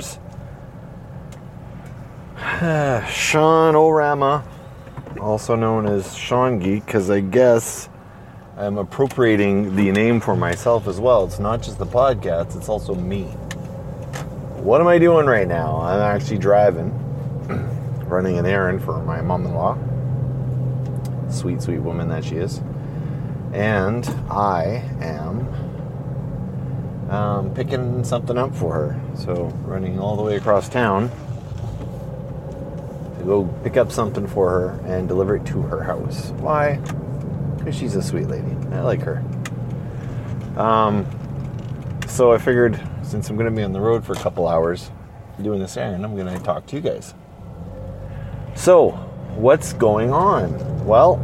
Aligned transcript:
true. 0.00 0.20
Sean 3.08 3.74
Orama, 3.74 4.44
also 5.20 5.54
known 5.54 5.86
as 5.86 6.16
Sean 6.16 6.58
Geek, 6.58 6.84
because 6.84 7.10
I 7.10 7.20
guess 7.20 7.88
I'm 8.56 8.78
appropriating 8.78 9.74
the 9.76 9.90
name 9.90 10.20
for 10.20 10.36
myself 10.36 10.86
as 10.86 11.00
well. 11.00 11.24
It's 11.24 11.38
not 11.38 11.62
just 11.62 11.78
the 11.78 11.86
podcast, 11.86 12.56
it's 12.56 12.68
also 12.68 12.94
me. 12.94 13.24
What 14.62 14.80
am 14.80 14.86
I 14.86 14.98
doing 14.98 15.26
right 15.26 15.46
now? 15.46 15.80
I'm 15.80 16.00
actually 16.00 16.38
driving, 16.38 16.90
running 18.06 18.38
an 18.38 18.46
errand 18.46 18.82
for 18.82 19.02
my 19.02 19.20
mom 19.20 19.46
in 19.46 19.54
law. 19.54 19.78
Sweet, 21.30 21.62
sweet 21.62 21.80
woman 21.80 22.08
that 22.08 22.24
she 22.24 22.36
is. 22.36 22.60
And 23.52 24.06
I 24.30 24.82
am 25.00 25.63
um, 27.10 27.54
picking 27.54 28.04
something 28.04 28.38
up 28.38 28.54
for 28.54 28.72
her. 28.72 29.00
So, 29.16 29.46
running 29.64 29.98
all 29.98 30.16
the 30.16 30.22
way 30.22 30.36
across 30.36 30.68
town 30.68 31.10
to 33.18 33.24
go 33.24 33.44
pick 33.62 33.76
up 33.76 33.92
something 33.92 34.26
for 34.26 34.50
her 34.50 34.80
and 34.86 35.08
deliver 35.08 35.36
it 35.36 35.46
to 35.46 35.62
her 35.62 35.82
house. 35.82 36.30
Why? 36.32 36.76
Because 37.56 37.76
she's 37.76 37.96
a 37.96 38.02
sweet 38.02 38.28
lady. 38.28 38.56
I 38.72 38.80
like 38.80 39.00
her. 39.02 39.22
Um, 40.56 41.06
so, 42.06 42.32
I 42.32 42.38
figured 42.38 42.80
since 43.02 43.28
I'm 43.28 43.36
going 43.36 43.50
to 43.50 43.56
be 43.56 43.62
on 43.62 43.72
the 43.72 43.80
road 43.80 44.04
for 44.04 44.12
a 44.12 44.18
couple 44.18 44.48
hours 44.48 44.90
doing 45.42 45.60
this 45.60 45.76
errand, 45.76 46.04
I'm 46.04 46.16
going 46.16 46.32
to 46.32 46.42
talk 46.42 46.66
to 46.66 46.76
you 46.76 46.82
guys. 46.82 47.14
So, 48.54 48.90
what's 49.36 49.72
going 49.72 50.12
on? 50.12 50.84
Well, 50.86 51.18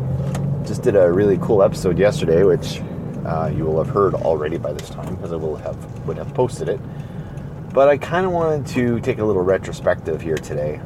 just 0.67 0.83
did 0.83 0.97
a 0.97 1.11
really 1.11 1.39
cool 1.39 1.62
episode 1.62 1.98
yesterday, 1.98 2.42
which 2.44 2.81
uh, 3.26 3.50
you 3.54 3.64
will 3.64 3.82
have 3.82 3.92
heard 3.92 4.14
already 4.14 4.58
by 4.58 4.72
this 4.72 4.90
time 4.90 5.14
because 5.14 5.32
I 5.32 5.36
will 5.36 5.56
have 5.56 6.06
would 6.06 6.16
have 6.16 6.32
posted 6.34 6.68
it. 6.68 6.80
But 7.72 7.88
I 7.88 7.98
kind 7.98 8.26
of 8.26 8.32
wanted 8.32 8.66
to 8.74 9.00
take 9.00 9.18
a 9.18 9.24
little 9.24 9.42
retrospective 9.42 10.20
here 10.20 10.36
today 10.36 10.80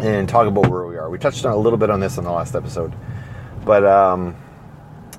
and 0.00 0.28
talk 0.28 0.46
about 0.46 0.68
where 0.68 0.86
we 0.86 0.96
are. 0.96 1.08
We 1.08 1.18
touched 1.18 1.44
on 1.44 1.52
a 1.52 1.56
little 1.56 1.78
bit 1.78 1.90
on 1.90 2.00
this 2.00 2.18
in 2.18 2.24
the 2.24 2.30
last 2.30 2.54
episode, 2.54 2.94
but 3.64 3.84
um, 3.84 4.36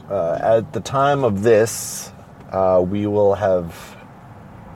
uh, 0.09 0.38
at 0.41 0.73
the 0.73 0.80
time 0.80 1.23
of 1.23 1.41
this, 1.41 2.11
uh, 2.52 2.83
we 2.85 3.07
will 3.07 3.35
have 3.35 3.97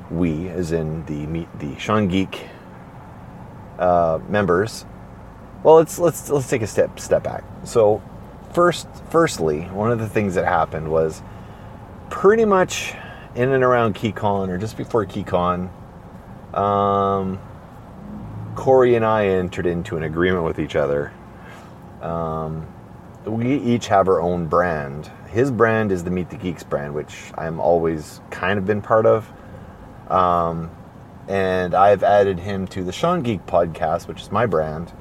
we, 0.09 0.49
as 0.49 0.71
in 0.71 1.05
the 1.05 1.25
meet 1.27 1.47
the 1.59 1.77
Sean 1.79 2.07
Geek 2.07 2.47
uh, 3.79 4.19
members. 4.27 4.85
Well, 5.63 5.75
let's 5.75 5.97
let's 5.99 6.29
let's 6.29 6.49
take 6.49 6.61
a 6.61 6.67
step 6.67 6.99
step 6.99 7.23
back. 7.23 7.43
So 7.63 8.01
first, 8.53 8.87
firstly, 9.09 9.61
one 9.65 9.91
of 9.91 9.99
the 9.99 10.07
things 10.07 10.35
that 10.35 10.45
happened 10.45 10.89
was 10.89 11.21
pretty 12.09 12.45
much 12.45 12.93
in 13.35 13.49
and 13.49 13.63
around 13.63 13.95
KeyCon 13.95 14.49
or 14.49 14.57
just 14.57 14.77
before 14.77 15.05
KeyCon, 15.05 15.69
um, 16.55 17.39
Corey 18.55 18.95
and 18.95 19.03
I 19.03 19.27
entered 19.27 19.65
into 19.65 19.97
an 19.97 20.03
agreement 20.03 20.45
with 20.45 20.59
each 20.59 20.75
other. 20.75 21.11
Um, 22.01 22.67
we 23.25 23.57
each 23.57 23.87
have 23.87 24.07
our 24.07 24.21
own 24.21 24.47
brand. 24.47 25.09
His 25.29 25.49
brand 25.49 25.91
is 25.91 26.03
the 26.03 26.11
Meet 26.11 26.29
the 26.29 26.37
Geeks 26.37 26.63
brand, 26.63 26.93
which 26.93 27.31
I'm 27.37 27.59
always 27.59 28.21
kind 28.29 28.59
of 28.59 28.65
been 28.65 28.81
part 28.81 29.05
of. 29.05 29.31
Um, 30.11 30.69
and 31.27 31.73
I've 31.73 32.03
added 32.03 32.39
him 32.39 32.67
to 32.67 32.83
the 32.83 32.91
Sean 32.91 33.23
Geek 33.23 33.45
podcast, 33.47 34.07
which 34.07 34.21
is 34.21 34.31
my 34.31 34.45
brand 34.45 34.91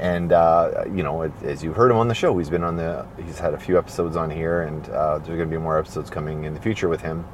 and 0.00 0.32
uh, 0.32 0.84
you 0.86 1.02
know, 1.02 1.30
as 1.44 1.62
you've 1.62 1.76
heard 1.76 1.90
him 1.90 1.98
on 1.98 2.08
the 2.08 2.14
show, 2.14 2.36
he's 2.38 2.48
been 2.48 2.64
on 2.64 2.76
the. 2.76 3.06
He's 3.22 3.38
had 3.38 3.52
a 3.52 3.58
few 3.58 3.76
episodes 3.76 4.16
on 4.16 4.30
here, 4.30 4.62
and 4.62 4.88
uh, 4.88 5.18
there's 5.18 5.36
going 5.36 5.50
to 5.50 5.54
be 5.54 5.58
more 5.58 5.78
episodes 5.78 6.08
coming 6.08 6.44
in 6.44 6.54
the 6.54 6.60
future 6.60 6.88
with 6.88 7.02
him. 7.02 7.26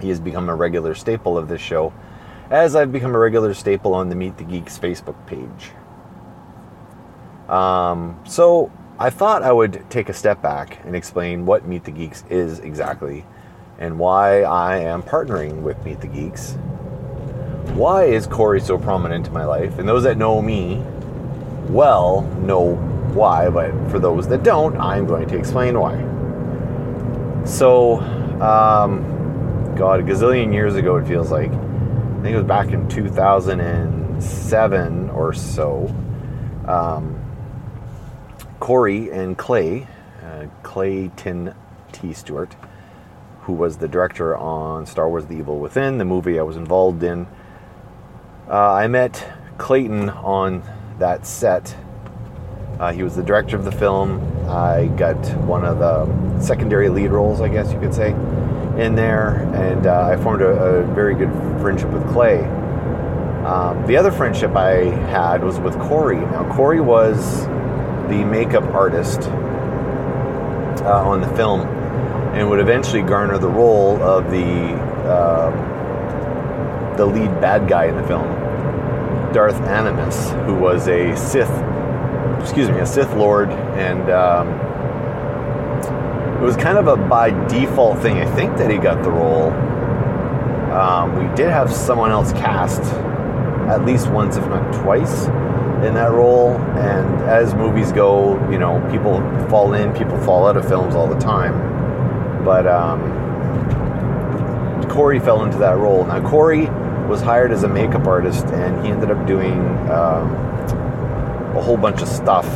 He 0.00 0.08
has 0.08 0.20
become 0.20 0.48
a 0.48 0.54
regular 0.54 0.94
staple 0.94 1.36
of 1.36 1.48
this 1.48 1.60
show, 1.60 1.92
as 2.50 2.76
I've 2.76 2.92
become 2.92 3.16
a 3.16 3.18
regular 3.18 3.52
staple 3.52 3.94
on 3.94 4.10
the 4.10 4.14
Meet 4.14 4.38
the 4.38 4.44
Geeks 4.44 4.78
Facebook 4.78 5.26
page. 5.26 5.72
Um, 7.48 8.20
so 8.28 8.70
I 8.96 9.10
thought 9.10 9.42
I 9.42 9.50
would 9.50 9.84
take 9.90 10.08
a 10.08 10.14
step 10.14 10.40
back 10.40 10.78
and 10.84 10.94
explain 10.94 11.46
what 11.46 11.66
Meet 11.66 11.82
the 11.82 11.90
Geeks 11.90 12.22
is 12.30 12.60
exactly, 12.60 13.26
and 13.80 13.98
why 13.98 14.42
I 14.42 14.78
am 14.78 15.02
partnering 15.02 15.62
with 15.62 15.84
Meet 15.84 16.00
the 16.00 16.06
Geeks. 16.06 16.52
Why 17.74 18.04
is 18.04 18.28
Corey 18.28 18.60
so 18.60 18.78
prominent 18.78 19.26
in 19.26 19.32
my 19.32 19.44
life? 19.44 19.80
And 19.80 19.88
those 19.88 20.04
that 20.04 20.16
know 20.16 20.40
me 20.40 20.80
well 21.72 22.22
know 22.42 22.74
why, 23.14 23.48
but 23.50 23.70
for 23.90 23.98
those 23.98 24.26
that 24.28 24.42
don't, 24.42 24.76
I'm 24.78 25.06
going 25.06 25.28
to 25.28 25.36
explain 25.36 25.78
why. 25.78 25.98
So, 27.44 28.00
um, 28.40 29.74
God, 29.76 30.00
a 30.00 30.02
gazillion 30.02 30.52
years 30.52 30.74
ago, 30.74 30.96
it 30.96 31.06
feels 31.06 31.30
like. 31.30 31.52
I 31.52 32.24
think 32.24 32.34
it 32.34 32.38
was 32.38 32.46
back 32.46 32.68
in 32.68 32.88
2007 32.88 35.10
or 35.10 35.32
so. 35.32 35.92
Um, 36.68 37.18
Corey 38.60 39.10
and 39.10 39.36
Clay, 39.36 39.88
uh, 40.22 40.46
Clayton 40.62 41.52
T. 41.90 42.12
Stewart, 42.12 42.54
who 43.40 43.54
was 43.54 43.78
the 43.78 43.88
director 43.88 44.36
on 44.36 44.86
Star 44.86 45.08
Wars 45.08 45.26
The 45.26 45.34
Evil 45.34 45.58
Within, 45.58 45.98
the 45.98 46.04
movie 46.04 46.38
I 46.38 46.42
was 46.42 46.56
involved 46.56 47.02
in. 47.02 47.26
Uh, 48.48 48.72
I 48.72 48.86
met 48.86 49.28
Clayton 49.58 50.08
on 50.10 50.62
that 51.02 51.26
set. 51.26 51.76
Uh, 52.78 52.92
he 52.92 53.02
was 53.02 53.16
the 53.16 53.24
director 53.24 53.56
of 53.56 53.64
the 53.64 53.72
film. 53.72 54.20
I 54.48 54.86
got 54.96 55.16
one 55.38 55.64
of 55.64 55.80
the 55.80 56.40
secondary 56.40 56.88
lead 56.88 57.10
roles, 57.10 57.40
I 57.40 57.48
guess 57.48 57.72
you 57.72 57.80
could 57.80 57.92
say, 57.92 58.10
in 58.78 58.94
there, 58.94 59.42
and 59.52 59.88
uh, 59.88 60.10
I 60.12 60.16
formed 60.22 60.42
a, 60.42 60.46
a, 60.46 60.94
very 60.94 61.16
good 61.16 61.32
friendship 61.60 61.90
with 61.90 62.08
Clay. 62.12 62.44
Um, 63.44 63.84
the 63.86 63.96
other 63.96 64.12
friendship 64.12 64.54
I 64.54 64.84
had 65.10 65.42
was 65.42 65.58
with 65.58 65.76
Corey. 65.80 66.20
Now, 66.20 66.48
Corey 66.54 66.80
was 66.80 67.46
the 68.08 68.24
makeup 68.24 68.64
artist 68.72 69.22
uh, 70.82 71.02
on 71.04 71.20
the 71.20 71.28
film 71.34 71.62
and 71.62 72.48
would 72.48 72.60
eventually 72.60 73.02
garner 73.02 73.38
the 73.38 73.48
role 73.48 74.00
of 74.00 74.30
the 74.30 74.74
uh, 75.10 75.50
the 76.96 77.04
lead 77.04 77.40
bad 77.40 77.68
guy 77.68 77.86
in 77.86 77.96
the 77.96 78.06
film 78.06 78.41
Darth 79.32 79.60
Animus, 79.62 80.30
who 80.46 80.54
was 80.54 80.88
a 80.88 81.16
Sith, 81.16 81.50
excuse 82.40 82.68
me, 82.68 82.78
a 82.80 82.86
Sith 82.86 83.12
Lord, 83.14 83.50
and 83.50 84.10
um, 84.10 84.48
it 86.42 86.44
was 86.44 86.56
kind 86.56 86.76
of 86.76 86.86
a 86.86 86.96
by 86.96 87.30
default 87.48 88.00
thing. 88.00 88.18
I 88.18 88.26
think 88.34 88.56
that 88.58 88.70
he 88.70 88.78
got 88.78 89.02
the 89.02 89.10
role. 89.10 89.52
Um, 90.72 91.16
we 91.16 91.34
did 91.36 91.50
have 91.50 91.72
someone 91.72 92.10
else 92.10 92.32
cast 92.32 92.82
at 93.68 93.84
least 93.84 94.08
once, 94.08 94.36
if 94.36 94.46
not 94.46 94.74
twice, 94.82 95.26
in 95.84 95.94
that 95.94 96.10
role. 96.10 96.56
And 96.56 97.22
as 97.22 97.54
movies 97.54 97.92
go, 97.92 98.38
you 98.50 98.58
know, 98.58 98.80
people 98.90 99.20
fall 99.48 99.74
in, 99.74 99.92
people 99.92 100.18
fall 100.24 100.46
out 100.46 100.56
of 100.56 100.66
films 100.66 100.94
all 100.94 101.06
the 101.06 101.18
time. 101.18 102.44
But 102.44 102.66
um, 102.66 103.22
Corey 104.88 105.20
fell 105.20 105.44
into 105.44 105.58
that 105.58 105.76
role. 105.76 106.04
Now, 106.04 106.20
Corey 106.28 106.66
was 107.12 107.20
hired 107.20 107.52
as 107.52 107.62
a 107.62 107.68
makeup 107.68 108.06
artist, 108.06 108.46
and 108.46 108.82
he 108.82 108.90
ended 108.90 109.10
up 109.10 109.26
doing 109.26 109.60
um, 109.90 110.34
a 111.54 111.60
whole 111.60 111.76
bunch 111.76 112.00
of 112.00 112.08
stuff 112.08 112.46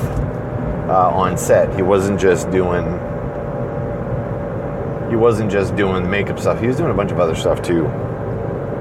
uh, 0.88 1.10
on 1.12 1.36
set. 1.36 1.76
He 1.76 1.82
wasn't 1.82 2.18
just 2.18 2.50
doing 2.50 2.84
he 5.10 5.14
wasn't 5.14 5.52
just 5.52 5.76
doing 5.76 6.02
the 6.02 6.08
makeup 6.08 6.40
stuff. 6.40 6.58
He 6.58 6.66
was 6.66 6.78
doing 6.78 6.90
a 6.90 6.94
bunch 6.94 7.12
of 7.12 7.20
other 7.20 7.34
stuff 7.34 7.60
too. 7.60 7.86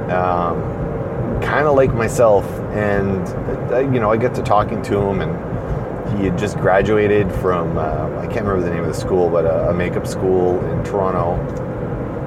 Um, 0.09 1.41
kind 1.41 1.67
of 1.67 1.75
like 1.75 1.93
myself, 1.93 2.45
and 2.71 3.27
uh, 3.73 3.79
you 3.79 3.99
know, 3.99 4.09
I 4.09 4.15
get 4.15 4.33
to 4.35 4.43
talking 4.43 4.81
to 4.83 4.97
him, 4.97 5.19
and 5.19 6.17
he 6.17 6.23
had 6.23 6.37
just 6.37 6.55
graduated 6.55 7.29
from 7.33 7.77
uh, 7.77 8.21
I 8.21 8.27
can't 8.27 8.45
remember 8.45 8.61
the 8.61 8.73
name 8.73 8.83
of 8.83 8.87
the 8.87 8.93
school, 8.93 9.29
but 9.29 9.43
a, 9.43 9.71
a 9.71 9.73
makeup 9.73 10.07
school 10.07 10.63
in 10.71 10.85
Toronto, 10.85 11.33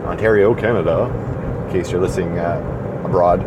Ontario, 0.06 0.54
Canada. 0.54 1.06
In 1.64 1.72
case 1.72 1.90
you're 1.90 2.00
listening 2.00 2.38
uh, 2.38 2.77
abroad. 3.08 3.44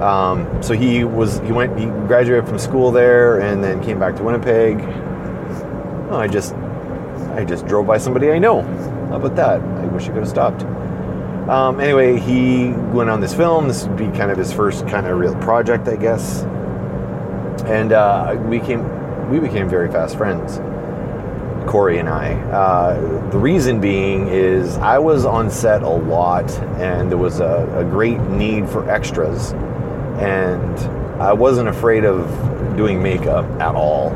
Um, 0.00 0.62
so 0.62 0.74
he 0.74 1.04
was 1.04 1.38
he 1.40 1.52
went 1.52 1.78
he 1.78 1.86
graduated 1.86 2.48
from 2.48 2.58
school 2.58 2.90
there 2.90 3.40
and 3.40 3.62
then 3.62 3.82
came 3.82 3.98
back 3.98 4.16
to 4.16 4.22
Winnipeg. 4.22 4.80
Oh, 6.10 6.18
I 6.18 6.26
just 6.26 6.54
I 7.34 7.44
just 7.44 7.66
drove 7.66 7.86
by 7.86 7.98
somebody 7.98 8.30
I 8.30 8.38
know. 8.38 8.62
How 8.62 9.16
about 9.16 9.36
that? 9.36 9.60
I 9.60 9.86
wish 9.86 10.04
I 10.04 10.08
could 10.08 10.18
have 10.18 10.28
stopped. 10.28 10.62
Um, 11.48 11.78
anyway, 11.78 12.18
he 12.18 12.70
went 12.92 13.10
on 13.10 13.20
this 13.20 13.34
film. 13.34 13.68
This 13.68 13.86
would 13.86 13.96
be 13.96 14.06
kind 14.06 14.30
of 14.30 14.38
his 14.38 14.52
first 14.52 14.86
kind 14.88 15.06
of 15.06 15.18
real 15.18 15.34
project, 15.36 15.86
I 15.88 15.96
guess. 15.96 16.42
And 17.66 17.92
uh, 17.92 18.36
we 18.46 18.60
came 18.60 19.30
we 19.30 19.38
became 19.38 19.68
very 19.68 19.90
fast 19.90 20.16
friends. 20.16 20.60
Corey 21.66 21.98
and 21.98 22.08
I. 22.08 22.34
Uh, 22.34 23.30
the 23.30 23.38
reason 23.38 23.80
being 23.80 24.28
is 24.28 24.76
I 24.78 24.98
was 24.98 25.24
on 25.24 25.50
set 25.50 25.82
a 25.82 25.88
lot 25.88 26.50
and 26.78 27.10
there 27.10 27.18
was 27.18 27.40
a, 27.40 27.68
a, 27.76 27.84
great 27.84 28.20
need 28.20 28.68
for 28.68 28.88
extras. 28.88 29.52
And 30.20 30.78
I 31.20 31.32
wasn't 31.32 31.68
afraid 31.68 32.04
of 32.04 32.76
doing 32.76 33.02
makeup 33.02 33.44
at 33.60 33.74
all. 33.74 34.10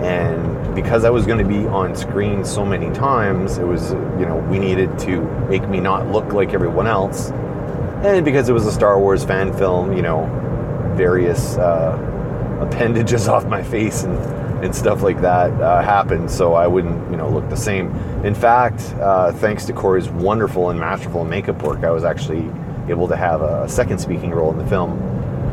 And 0.00 0.74
because 0.74 1.04
I 1.04 1.10
was 1.10 1.26
going 1.26 1.38
to 1.38 1.44
be 1.44 1.66
on 1.66 1.96
screen 1.96 2.44
so 2.44 2.64
many 2.64 2.90
times, 2.92 3.58
it 3.58 3.64
was, 3.64 3.92
you 3.92 4.26
know, 4.26 4.36
we 4.50 4.58
needed 4.58 4.98
to 5.00 5.22
make 5.48 5.66
me 5.68 5.80
not 5.80 6.10
look 6.10 6.32
like 6.32 6.52
everyone 6.52 6.86
else. 6.86 7.30
And 8.04 8.24
because 8.24 8.48
it 8.48 8.52
was 8.52 8.66
a 8.66 8.72
Star 8.72 9.00
Wars 9.00 9.24
fan 9.24 9.56
film, 9.56 9.96
you 9.96 10.02
know, 10.02 10.26
various 10.94 11.56
uh, 11.56 12.58
appendages 12.60 13.26
off 13.28 13.46
my 13.46 13.62
face 13.62 14.04
and, 14.04 14.35
and 14.62 14.74
stuff 14.74 15.02
like 15.02 15.20
that 15.20 15.50
uh, 15.60 15.82
happened, 15.82 16.30
so 16.30 16.54
I 16.54 16.66
wouldn't, 16.66 17.10
you 17.10 17.16
know, 17.16 17.28
look 17.28 17.48
the 17.50 17.56
same. 17.56 17.94
In 18.24 18.34
fact, 18.34 18.94
uh, 19.00 19.32
thanks 19.32 19.66
to 19.66 19.72
Corey's 19.72 20.08
wonderful 20.08 20.70
and 20.70 20.80
masterful 20.80 21.24
makeup 21.24 21.62
work, 21.62 21.84
I 21.84 21.90
was 21.90 22.04
actually 22.04 22.50
able 22.88 23.08
to 23.08 23.16
have 23.16 23.42
a 23.42 23.68
second 23.68 23.98
speaking 23.98 24.30
role 24.30 24.50
in 24.50 24.58
the 24.58 24.66
film 24.66 24.92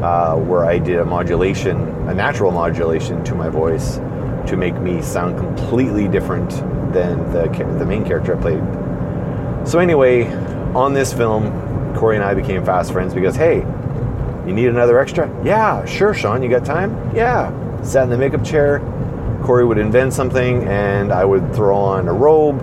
uh, 0.04 0.36
where 0.36 0.66
I 0.66 0.78
did 0.78 1.00
a 1.00 1.06
modulation, 1.06 1.78
a 2.08 2.14
natural 2.14 2.52
modulation 2.52 3.24
to 3.26 3.36
my 3.36 3.50
voice 3.50 3.98
to 4.48 4.58
make 4.58 4.76
me 4.80 5.02
sound 5.02 5.38
completely 5.38 6.08
different 6.08 6.50
than 6.94 7.32
the, 7.32 7.48
the 7.80 7.86
main 7.86 8.06
character 8.06 8.38
I 8.38 8.42
played. 8.42 9.68
So, 9.68 9.80
anyway, 9.80 10.28
on 10.76 10.94
this 10.94 11.14
film, 11.14 11.96
Corey 11.96 12.16
and 12.16 12.26
I 12.26 12.34
became 12.34 12.64
fast 12.66 12.92
friends 12.92 13.14
because, 13.14 13.36
hey, 13.36 13.58
you 14.46 14.54
need 14.54 14.68
another 14.68 15.00
extra? 15.00 15.30
Yeah, 15.44 15.86
sure, 15.86 16.14
Sean, 16.14 16.44
you 16.44 16.50
got 16.50 16.66
time? 16.66 17.16
Yeah. 17.16 17.63
Sat 17.84 18.04
in 18.04 18.10
the 18.10 18.18
makeup 18.18 18.46
chair. 18.46 18.80
Corey 19.44 19.66
would 19.66 19.78
invent 19.78 20.14
something, 20.14 20.66
and 20.70 21.12
I 21.12 21.26
would 21.26 21.54
throw 21.54 21.76
on 21.76 22.08
a 22.08 22.14
robe, 22.14 22.62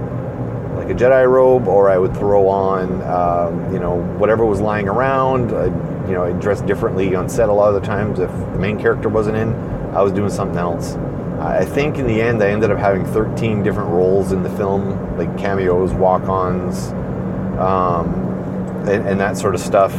like 0.76 0.88
a 0.88 0.94
Jedi 0.94 1.30
robe, 1.30 1.68
or 1.68 1.90
I 1.90 1.98
would 1.98 2.16
throw 2.16 2.48
on, 2.48 3.02
um, 3.02 3.70
you 3.72 3.78
know, 3.78 4.00
whatever 4.16 4.46
was 4.46 4.62
lying 4.62 4.88
around. 4.88 5.52
I, 5.52 5.66
you 6.06 6.14
know, 6.14 6.24
I 6.24 6.32
dressed 6.32 6.64
differently 6.64 7.14
on 7.14 7.28
set 7.28 7.50
a 7.50 7.52
lot 7.52 7.74
of 7.74 7.80
the 7.80 7.86
times. 7.86 8.18
If 8.18 8.30
the 8.30 8.58
main 8.58 8.80
character 8.80 9.10
wasn't 9.10 9.36
in, 9.36 9.52
I 9.94 10.00
was 10.00 10.10
doing 10.12 10.30
something 10.30 10.56
else. 10.56 10.94
I 11.38 11.66
think 11.66 11.98
in 11.98 12.06
the 12.06 12.20
end, 12.20 12.42
I 12.42 12.48
ended 12.48 12.70
up 12.70 12.78
having 12.78 13.04
13 13.04 13.62
different 13.62 13.90
roles 13.90 14.32
in 14.32 14.42
the 14.42 14.50
film, 14.50 15.18
like 15.18 15.36
cameos, 15.36 15.92
walk 15.92 16.22
ons, 16.28 16.88
um, 17.58 18.14
and, 18.88 19.06
and, 19.06 19.20
that 19.20 19.36
sort 19.36 19.54
of 19.54 19.60
stuff. 19.60 19.94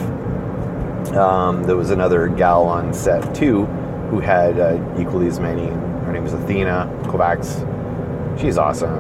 Um, 1.16 1.64
there 1.64 1.76
was 1.76 1.90
another 1.90 2.28
gal 2.28 2.64
on 2.64 2.94
set 2.94 3.34
too 3.34 3.68
who 4.12 4.20
had 4.20 4.60
uh, 4.60 4.78
equally 5.00 5.26
as 5.28 5.40
many. 5.40 5.66
Her 5.66 6.12
name 6.12 6.24
was 6.24 6.34
Athena 6.34 6.88
Kovacs. 7.04 8.40
She's 8.40 8.58
awesome. 8.58 8.94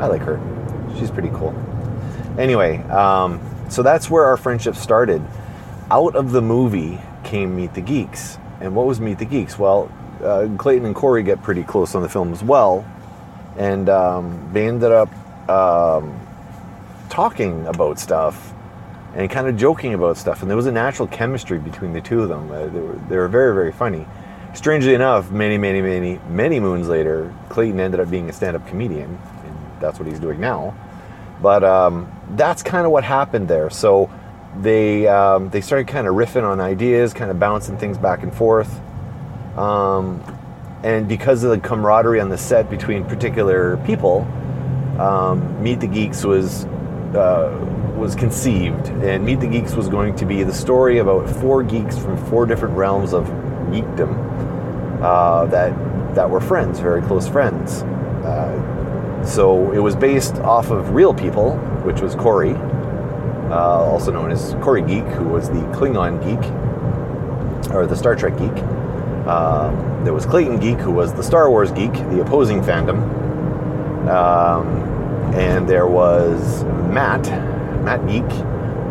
I 0.00 0.06
like 0.06 0.20
her. 0.22 0.38
She's 0.98 1.10
pretty 1.10 1.30
cool. 1.30 1.54
Anyway, 2.38 2.78
um, 2.90 3.40
so 3.70 3.82
that's 3.82 4.10
where 4.10 4.26
our 4.26 4.36
friendship 4.36 4.76
started. 4.76 5.22
Out 5.90 6.14
of 6.16 6.32
the 6.32 6.42
movie 6.42 7.00
came 7.24 7.56
Meet 7.56 7.74
the 7.74 7.80
Geeks. 7.80 8.38
And 8.60 8.76
what 8.76 8.86
was 8.86 9.00
Meet 9.00 9.18
the 9.18 9.24
Geeks? 9.24 9.58
Well, 9.58 9.90
uh, 10.22 10.48
Clayton 10.58 10.84
and 10.86 10.94
Corey 10.94 11.22
get 11.22 11.42
pretty 11.42 11.62
close 11.62 11.94
on 11.94 12.02
the 12.02 12.08
film 12.08 12.32
as 12.32 12.42
well, 12.42 12.86
and 13.56 13.88
um, 13.88 14.50
they 14.52 14.68
ended 14.68 14.92
up 14.92 15.08
um, 15.48 16.20
talking 17.08 17.66
about 17.66 17.98
stuff 17.98 18.53
and 19.14 19.30
kind 19.30 19.46
of 19.46 19.56
joking 19.56 19.94
about 19.94 20.16
stuff, 20.16 20.42
and 20.42 20.50
there 20.50 20.56
was 20.56 20.66
a 20.66 20.72
natural 20.72 21.06
chemistry 21.08 21.58
between 21.58 21.92
the 21.92 22.00
two 22.00 22.22
of 22.22 22.28
them. 22.28 22.50
Uh, 22.50 22.66
they, 22.66 22.80
were, 22.80 23.00
they 23.08 23.16
were 23.16 23.28
very, 23.28 23.54
very 23.54 23.72
funny. 23.72 24.06
Strangely 24.54 24.94
enough, 24.94 25.30
many, 25.30 25.58
many, 25.58 25.80
many, 25.80 26.20
many 26.28 26.60
moons 26.60 26.88
later, 26.88 27.34
Clayton 27.48 27.80
ended 27.80 28.00
up 28.00 28.10
being 28.10 28.28
a 28.28 28.32
stand-up 28.32 28.66
comedian, 28.66 29.18
and 29.44 29.56
that's 29.80 29.98
what 29.98 30.08
he's 30.08 30.20
doing 30.20 30.40
now. 30.40 30.74
But 31.42 31.64
um, 31.64 32.10
that's 32.30 32.62
kind 32.62 32.86
of 32.86 32.92
what 32.92 33.04
happened 33.04 33.48
there. 33.48 33.70
So 33.70 34.10
they 34.60 35.06
um, 35.08 35.50
they 35.50 35.60
started 35.60 35.88
kind 35.88 36.06
of 36.06 36.14
riffing 36.14 36.44
on 36.44 36.60
ideas, 36.60 37.12
kind 37.12 37.30
of 37.30 37.38
bouncing 37.40 37.76
things 37.76 37.98
back 37.98 38.22
and 38.22 38.32
forth. 38.32 38.80
Um, 39.56 40.22
and 40.82 41.08
because 41.08 41.42
of 41.44 41.50
the 41.50 41.58
camaraderie 41.58 42.20
on 42.20 42.28
the 42.28 42.38
set 42.38 42.70
between 42.70 43.04
particular 43.04 43.76
people, 43.78 44.26
um, 44.98 45.62
Meet 45.62 45.80
the 45.80 45.86
Geeks 45.86 46.24
was 46.24 46.66
uh, 47.16 47.50
was 47.96 48.14
conceived, 48.14 48.88
and 48.88 49.24
Meet 49.24 49.40
the 49.40 49.46
Geeks 49.46 49.74
was 49.74 49.88
going 49.88 50.16
to 50.16 50.26
be 50.26 50.42
the 50.42 50.52
story 50.52 50.98
about 50.98 51.28
four 51.28 51.62
geeks 51.62 51.96
from 51.96 52.16
four 52.26 52.46
different 52.46 52.76
realms 52.76 53.12
of 53.12 53.24
geekdom 53.70 55.02
uh, 55.02 55.46
that 55.46 55.72
that 56.14 56.30
were 56.30 56.40
friends, 56.40 56.78
very 56.78 57.02
close 57.02 57.28
friends. 57.28 57.82
Uh, 58.24 59.24
so 59.24 59.72
it 59.72 59.78
was 59.78 59.96
based 59.96 60.36
off 60.36 60.70
of 60.70 60.90
real 60.90 61.12
people, 61.12 61.56
which 61.82 62.00
was 62.00 62.14
Corey, 62.14 62.54
uh, 63.50 63.84
also 63.84 64.12
known 64.12 64.30
as 64.30 64.54
Corey 64.60 64.82
Geek, 64.82 65.04
who 65.04 65.24
was 65.24 65.48
the 65.48 65.60
Klingon 65.72 66.22
geek 66.22 67.74
or 67.74 67.86
the 67.86 67.96
Star 67.96 68.14
Trek 68.14 68.36
geek. 68.38 68.62
Um, 69.26 70.04
there 70.04 70.12
was 70.12 70.26
Clayton 70.26 70.60
Geek, 70.60 70.78
who 70.78 70.90
was 70.90 71.14
the 71.14 71.22
Star 71.22 71.48
Wars 71.48 71.70
geek, 71.72 71.92
the 71.92 72.20
opposing 72.20 72.60
fandom. 72.60 73.00
Um, 74.06 74.93
and 75.34 75.68
there 75.68 75.86
was 75.86 76.64
Matt, 76.64 77.22
Matt 77.82 78.06
Geek, 78.06 78.30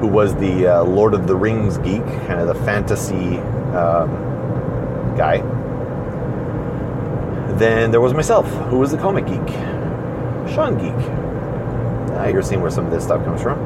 who 0.01 0.07
was 0.07 0.35
the 0.35 0.67
uh, 0.67 0.83
Lord 0.83 1.13
of 1.13 1.27
the 1.27 1.35
Rings 1.35 1.77
geek, 1.77 2.03
kind 2.27 2.41
of 2.41 2.47
the 2.47 2.65
fantasy 2.65 3.37
um, 3.73 5.15
guy. 5.15 5.37
Then 7.57 7.91
there 7.91 8.01
was 8.01 8.13
myself, 8.13 8.45
who 8.69 8.79
was 8.79 8.91
the 8.91 8.97
comic 8.97 9.25
geek, 9.25 9.47
Sean 10.53 10.77
Geek. 10.77 11.07
Now 12.13 12.27
you're 12.27 12.41
seeing 12.41 12.61
where 12.61 12.71
some 12.71 12.85
of 12.85 12.91
this 12.91 13.05
stuff 13.05 13.23
comes 13.23 13.41
from. 13.41 13.59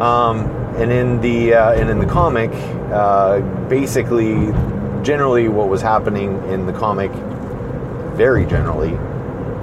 Um, 0.00 0.46
and 0.76 0.90
in 0.90 1.20
the 1.20 1.52
uh, 1.52 1.72
and 1.72 1.90
in 1.90 1.98
the 1.98 2.06
comic, 2.06 2.50
uh, 2.90 3.40
basically 3.68 4.52
generally 5.02 5.48
what 5.48 5.68
was 5.68 5.82
happening 5.82 6.42
in 6.50 6.64
the 6.64 6.72
comic, 6.72 7.10
very 8.16 8.46
generally, 8.46 8.94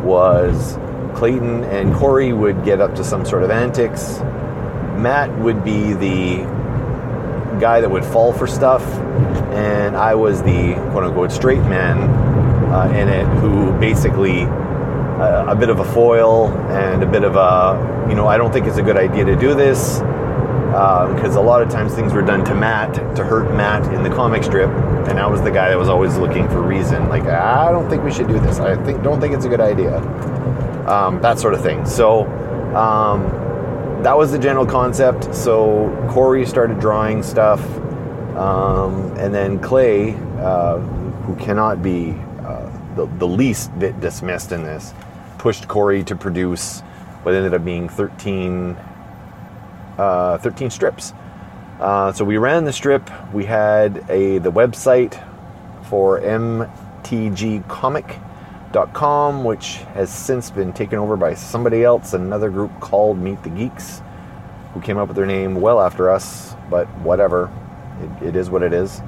was 0.04 0.78
Clayton 1.16 1.64
and 1.66 1.94
Corey 1.94 2.34
would 2.34 2.64
get 2.64 2.82
up 2.82 2.96
to 2.96 3.04
some 3.04 3.26
sort 3.26 3.44
of 3.44 3.52
antics. 3.52 4.20
Matt 4.98 5.36
would 5.40 5.64
be 5.64 5.94
the 5.94 6.38
guy 7.60 7.82
that 7.82 7.90
would 7.90 8.06
fall 8.06 8.32
for 8.34 8.48
stuff, 8.48 8.84
and 9.54 9.96
I 9.96 10.16
was 10.16 10.42
the 10.44 10.74
quote 10.92 11.04
unquote 11.04 11.32
straight 11.32 11.62
man 11.64 11.98
uh, 12.72 12.88
in 12.96 13.08
it 13.08 13.26
who 13.40 13.72
basically 13.80 14.44
uh, 14.44 15.46
a 15.48 15.56
bit 15.56 15.70
of 15.70 15.80
a 15.80 15.86
foil 15.94 16.48
and 16.70 17.04
a 17.04 17.06
bit 17.06 17.24
of 17.24 17.36
a, 17.36 18.08
you 18.10 18.16
know, 18.16 18.28
I 18.28 18.38
don't 18.38 18.54
think 18.54 18.68
it's 18.68 18.78
a 18.78 18.82
good 18.82 18.98
idea 18.98 19.26
to 19.26 19.36
do 19.36 19.54
this 19.54 20.00
because 20.70 21.36
um, 21.36 21.44
a 21.44 21.48
lot 21.48 21.62
of 21.62 21.70
times 21.70 21.96
things 21.96 22.14
were 22.14 22.22
done 22.22 22.46
to 22.46 22.54
Matt 22.54 22.94
to 23.16 23.24
hurt 23.24 23.54
Matt 23.56 23.92
in 23.94 24.04
the 24.04 24.10
comic 24.10 24.44
strip, 24.44 24.70
and 25.10 25.20
I 25.20 25.26
was 25.26 25.42
the 25.42 25.52
guy 25.52 25.70
that 25.70 25.78
was 25.78 25.90
always 25.90 26.16
looking 26.18 26.48
for 26.48 26.62
reason. 26.62 27.10
Like 27.10 27.24
I 27.24 27.72
don't 27.72 27.90
think 27.90 28.04
we 28.04 28.12
should 28.12 28.28
do 28.28 28.40
this. 28.40 28.60
I 28.60 28.82
think 28.84 29.02
don't 29.02 29.20
think 29.20 29.34
it's 29.34 29.46
a 29.46 29.50
good 29.50 29.62
idea. 29.62 30.00
Um, 30.88 31.22
that 31.22 31.40
sort 31.40 31.54
of 31.54 31.62
thing. 31.62 31.86
So 31.86 32.26
um, 32.76 33.24
that 34.04 34.18
was 34.18 34.32
the 34.32 34.40
general 34.40 34.66
concept. 34.66 35.34
So 35.36 36.08
Corey 36.10 36.46
started 36.46 36.80
drawing 36.80 37.24
stuff, 37.24 37.62
um, 38.36 39.16
and 39.18 39.34
then 39.34 39.60
Clay, 39.60 40.14
uh, 40.40 40.78
who 40.78 41.36
cannot 41.36 41.84
be 41.84 42.12
uh, 42.40 42.70
the, 42.96 43.06
the 43.18 43.28
least 43.28 43.78
bit 43.78 44.00
dismissed 44.00 44.52
in 44.52 44.64
this, 44.64 44.94
pushed 45.38 45.68
Corey 45.68 46.04
to 46.06 46.16
produce 46.16 46.82
what 47.24 47.36
ended 47.36 47.54
up 47.54 47.66
being 47.66 47.90
13 47.90 48.78
uh, 49.98 50.38
13 50.38 50.70
strips. 50.70 51.14
Uh, 51.80 52.12
so 52.14 52.24
we 52.24 52.38
ran 52.38 52.64
the 52.64 52.74
strip. 52.74 53.10
We 53.34 53.46
had 53.46 54.06
a 54.10 54.38
the 54.40 54.52
website 54.52 55.22
for 55.90 56.20
mtgcomic.com, 58.72 59.44
which 59.44 59.78
has 59.94 60.14
since 60.14 60.52
been 60.52 60.74
taken 60.74 61.00
over 61.00 61.16
by 61.16 61.34
somebody 61.34 61.84
else, 61.84 62.14
another 62.14 62.50
group 62.50 62.80
called 62.80 63.18
Meet 63.18 63.44
the 63.44 63.50
Geeks, 63.50 64.02
who 64.74 64.82
came 64.82 64.98
up 64.98 65.08
with 65.08 65.18
their 65.18 65.26
name 65.26 65.60
well 65.62 65.80
after 65.80 66.10
us. 66.10 66.56
But 66.70 66.88
whatever, 67.00 67.52
it, 68.02 68.30
it 68.30 68.36
is 68.36 68.50
what 68.50 68.64
it 68.64 68.74
is. 68.74 69.02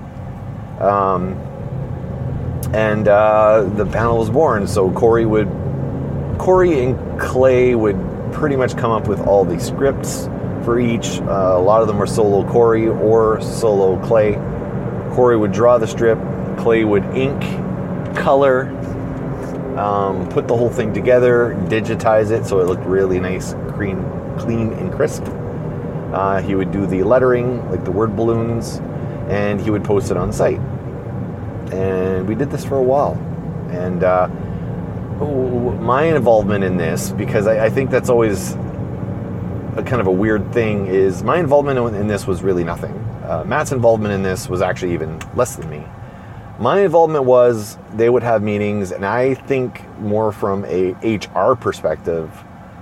Um, 0.80 1.34
and 2.74 3.08
uh, 3.08 3.64
the 3.76 3.86
panel 3.86 4.18
was 4.18 4.30
born. 4.30 4.68
So 4.68 4.92
Corey 4.92 5.26
would, 5.26 5.48
Corey 6.40 6.84
and 6.84 7.20
Clay 7.20 7.76
would 7.76 7.98
pretty 8.32 8.56
much 8.56 8.76
come 8.78 8.92
up 8.92 9.08
with 9.08 9.20
all 9.22 9.46
the 9.46 9.60
scripts 9.60 10.28
for 10.64 10.80
each. 10.80 11.20
Uh, 11.22 11.56
a 11.58 11.62
lot 11.62 11.82
of 11.82 11.88
them 11.88 11.98
were 11.98 12.08
solo 12.08 12.50
Corey 12.50 12.88
or 12.88 13.42
solo 13.42 14.04
Clay. 14.06 14.36
Corey 15.14 15.38
would 15.38 15.52
draw 15.52 15.78
the 15.78 15.88
strip, 15.88 16.18
Clay 16.58 16.86
would 16.86 17.04
ink, 17.16 17.42
color, 18.16 18.72
um, 19.78 20.28
put 20.30 20.48
the 20.48 20.56
whole 20.56 20.70
thing 20.70 20.94
together, 20.94 21.56
digitize 21.68 22.32
it 22.32 22.46
so 22.46 22.60
it 22.60 22.68
looked 22.68 22.86
really 22.86 23.20
nice, 23.20 23.54
clean, 23.70 24.04
clean 24.38 24.74
and 24.74 24.94
crisp. 24.94 25.24
Uh, 26.14 26.42
he 26.42 26.56
would 26.56 26.72
do 26.72 26.86
the 26.86 27.04
lettering, 27.04 27.70
like 27.70 27.86
the 27.86 27.92
word 27.92 28.16
balloons, 28.16 28.78
and 29.30 29.62
he 29.62 29.70
would 29.70 29.84
post 29.84 30.12
it 30.12 30.18
on 30.18 30.34
site. 30.34 30.60
And 31.72 32.28
we 32.28 32.36
did 32.36 32.52
this 32.52 32.66
for 32.66 32.76
a 32.76 32.84
while. 32.84 33.14
And 33.70 34.04
uh, 34.04 34.28
my 35.80 36.04
involvement 36.04 36.64
in 36.64 36.78
this, 36.78 37.12
because 37.12 37.48
I, 37.48 37.66
I 37.66 37.70
think 37.70 37.90
that's 37.90 38.10
always 38.10 38.54
a 39.78 39.84
kind 39.86 40.02
of 40.02 40.08
a 40.08 40.12
weird 40.12 40.52
thing 40.54 40.88
is 40.88 41.24
my 41.24 41.38
involvement 41.38 41.96
in 41.96 42.08
this 42.08 42.28
was 42.28 42.44
really 42.44 42.66
nothing. 42.66 42.94
Uh, 43.24 43.46
Matt's 43.46 43.72
involvement 43.72 44.14
in 44.14 44.22
this 44.22 44.50
was 44.50 44.62
actually 44.62 44.94
even 44.94 45.18
less 45.36 45.56
than 45.56 45.70
me. 45.70 45.86
My 46.62 46.82
involvement 46.82 47.26
was 47.26 47.76
they 47.92 48.08
would 48.08 48.22
have 48.22 48.44
meetings, 48.44 48.92
and 48.92 49.04
I 49.04 49.34
think 49.34 49.82
more 49.98 50.32
from 50.32 50.64
a 50.66 50.92
HR 51.02 51.56
perspective, 51.56 52.32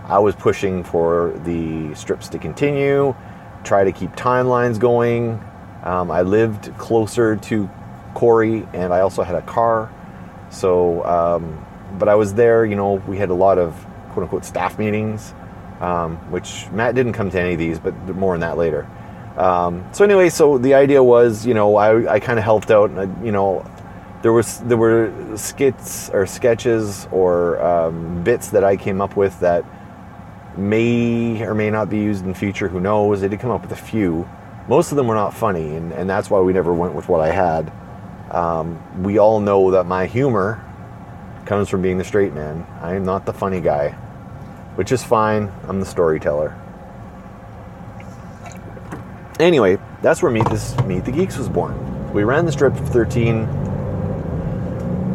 I 0.03 0.19
was 0.19 0.35
pushing 0.35 0.83
for 0.83 1.31
the 1.45 1.95
strips 1.95 2.27
to 2.29 2.39
continue, 2.39 3.15
try 3.63 3.85
to 3.85 3.93
keep 3.93 4.11
timelines 4.17 4.79
going. 4.79 5.41
Um, 5.83 6.11
I 6.11 6.23
lived 6.23 6.77
closer 6.77 7.37
to 7.37 7.69
Corey, 8.15 8.67
and 8.73 8.93
I 8.93 8.99
also 8.99 9.23
had 9.23 9.37
a 9.37 9.41
car. 9.43 9.89
So, 10.49 11.05
um, 11.05 11.65
but 11.97 12.09
I 12.09 12.15
was 12.15 12.33
there. 12.33 12.65
You 12.65 12.75
know, 12.75 12.95
we 13.07 13.15
had 13.15 13.29
a 13.29 13.33
lot 13.33 13.57
of 13.57 13.73
quote 14.09 14.23
unquote 14.23 14.43
staff 14.43 14.77
meetings, 14.77 15.33
um, 15.79 16.17
which 16.31 16.69
Matt 16.71 16.95
didn't 16.95 17.13
come 17.13 17.29
to 17.29 17.39
any 17.39 17.53
of 17.53 17.59
these, 17.59 17.79
but 17.79 17.95
more 18.09 18.33
on 18.33 18.41
that 18.41 18.57
later. 18.57 18.89
Um, 19.37 19.87
so 19.93 20.03
anyway, 20.03 20.29
so 20.29 20.57
the 20.57 20.73
idea 20.73 21.01
was, 21.01 21.45
you 21.45 21.53
know, 21.53 21.75
I, 21.75 22.15
I 22.15 22.19
kind 22.19 22.39
of 22.39 22.45
helped 22.45 22.71
out. 22.71 22.89
And 22.89 22.99
I, 22.99 23.23
you 23.23 23.31
know, 23.31 23.65
there 24.21 24.33
was 24.33 24.59
there 24.59 24.77
were 24.77 25.13
skits 25.37 26.09
or 26.09 26.25
sketches 26.25 27.07
or 27.11 27.61
um, 27.61 28.23
bits 28.23 28.49
that 28.49 28.63
I 28.63 28.75
came 28.75 29.01
up 29.01 29.15
with 29.15 29.39
that 29.39 29.63
may 30.57 31.41
or 31.41 31.53
may 31.53 31.69
not 31.69 31.89
be 31.89 31.97
used 31.97 32.25
in 32.25 32.33
future. 32.33 32.67
Who 32.67 32.79
knows? 32.79 33.21
They 33.21 33.29
did 33.29 33.39
come 33.39 33.51
up 33.51 33.61
with 33.61 33.71
a 33.71 33.81
few. 33.81 34.27
Most 34.67 34.91
of 34.91 34.97
them 34.97 35.07
were 35.07 35.15
not 35.15 35.33
funny, 35.33 35.75
and, 35.75 35.91
and 35.93 36.09
that's 36.09 36.29
why 36.29 36.39
we 36.41 36.53
never 36.53 36.73
went 36.73 36.93
with 36.93 37.09
what 37.09 37.21
I 37.21 37.31
had. 37.31 37.71
Um, 38.31 39.03
we 39.03 39.17
all 39.17 39.39
know 39.39 39.71
that 39.71 39.85
my 39.85 40.05
humor 40.05 40.63
comes 41.45 41.69
from 41.69 41.81
being 41.81 41.97
the 41.97 42.03
straight 42.03 42.33
man. 42.33 42.67
I 42.81 42.93
am 42.93 43.03
not 43.03 43.25
the 43.25 43.33
funny 43.33 43.61
guy, 43.61 43.91
which 44.75 44.91
is 44.91 45.03
fine. 45.03 45.51
I'm 45.67 45.79
the 45.79 45.85
storyteller. 45.85 46.55
Anyway, 49.39 49.77
that's 50.01 50.21
where 50.21 50.29
Meet 50.29 50.49
This 50.49 50.75
Meet 50.81 51.05
the 51.05 51.13
Geeks 51.13 51.37
was 51.37 51.47
born. 51.47 52.11
We 52.11 52.25
ran 52.25 52.45
the 52.45 52.51
strip 52.51 52.75
for 52.75 52.85
13, 52.85 53.47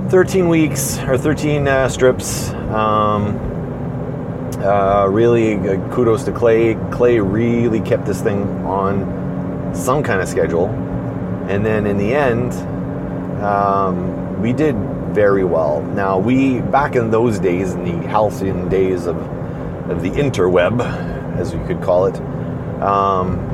13 0.09 0.49
weeks 0.49 0.99
or 1.01 1.19
13 1.19 1.69
uh, 1.69 1.91
strips. 1.91 2.49
Um, 2.71 3.37
uh, 4.61 5.07
really, 5.11 5.57
uh, 5.57 5.77
kudos 5.91 6.25
to 6.25 6.33
Clay. 6.33 6.75
Clay 6.91 7.21
really 7.21 7.81
kept 7.81 8.07
this 8.07 8.23
thing 8.23 8.45
on 8.65 9.75
some 9.75 10.03
kind 10.03 10.23
of 10.23 10.29
schedule, 10.29 10.69
and 11.51 11.67
then 11.67 11.87
in 11.87 11.99
the 11.99 12.15
end, 12.15 12.55
um, 13.45 14.41
we 14.41 14.55
did 14.55 14.75
very 15.15 15.45
well. 15.45 15.83
Now, 15.83 16.19
we 16.19 16.63
back 16.63 16.97
in 16.97 17.11
those 17.11 17.39
days, 17.39 17.75
in 17.75 17.85
the 17.85 18.09
halcyon 18.09 18.71
days 18.71 19.05
of, 19.05 19.19
of 19.91 20.01
the 20.01 20.13
interweb, 20.13 20.81
as 21.39 21.53
you 21.53 21.63
could 21.67 21.83
call 21.83 22.07
it. 22.07 22.19
Um, 22.81 23.54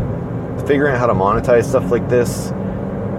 figuring 0.67 0.95
out 0.95 0.99
how 0.99 1.07
to 1.07 1.15
monetize 1.15 1.65
stuff 1.65 1.91
like 1.91 2.09
this, 2.09 2.51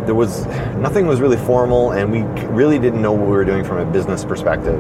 there 0.06 0.16
was 0.16 0.46
nothing 0.78 1.06
was 1.06 1.22
really 1.22 1.38
formal, 1.38 1.92
and 1.92 2.12
we 2.12 2.24
really 2.48 2.80
didn't 2.80 3.02
know 3.02 3.12
what 3.12 3.26
we 3.26 3.32
were 3.32 3.46
doing 3.46 3.64
from 3.64 3.78
a 3.78 3.86
business 3.86 4.26
perspective. 4.26 4.80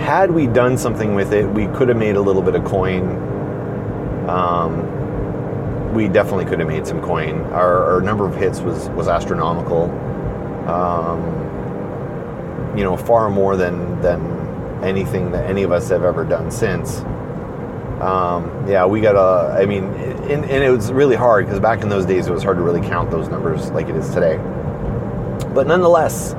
Had 0.00 0.30
we 0.30 0.46
done 0.46 0.78
something 0.78 1.14
with 1.14 1.32
it, 1.32 1.46
we 1.46 1.66
could 1.68 1.88
have 1.88 1.98
made 1.98 2.16
a 2.16 2.20
little 2.20 2.42
bit 2.42 2.54
of 2.54 2.64
coin. 2.64 4.28
Um, 4.28 5.92
we 5.94 6.08
definitely 6.08 6.46
could 6.46 6.58
have 6.58 6.68
made 6.68 6.86
some 6.86 7.00
coin. 7.02 7.40
Our, 7.52 7.94
our 7.94 8.00
number 8.00 8.26
of 8.26 8.34
hits 8.34 8.60
was 8.60 8.88
was 8.90 9.06
astronomical. 9.06 9.90
Um, 10.68 11.42
you 12.76 12.82
know, 12.82 12.96
far 12.96 13.30
more 13.30 13.56
than 13.56 14.00
than 14.00 14.82
anything 14.82 15.30
that 15.32 15.48
any 15.48 15.62
of 15.62 15.72
us 15.72 15.88
have 15.90 16.04
ever 16.04 16.24
done 16.24 16.50
since. 16.50 17.00
Um, 18.00 18.66
yeah, 18.66 18.86
we 18.86 19.00
got 19.00 19.14
a. 19.14 19.60
I 19.60 19.66
mean, 19.66 19.84
and, 20.30 20.44
and 20.44 20.64
it 20.64 20.70
was 20.70 20.92
really 20.92 21.16
hard 21.16 21.46
because 21.46 21.60
back 21.60 21.82
in 21.82 21.88
those 21.88 22.06
days 22.06 22.26
it 22.26 22.32
was 22.32 22.42
hard 22.42 22.56
to 22.56 22.62
really 22.62 22.80
count 22.80 23.10
those 23.10 23.28
numbers 23.28 23.70
like 23.70 23.88
it 23.88 23.96
is 23.96 24.08
today. 24.10 24.36
But 25.54 25.66
nonetheless, 25.66 26.32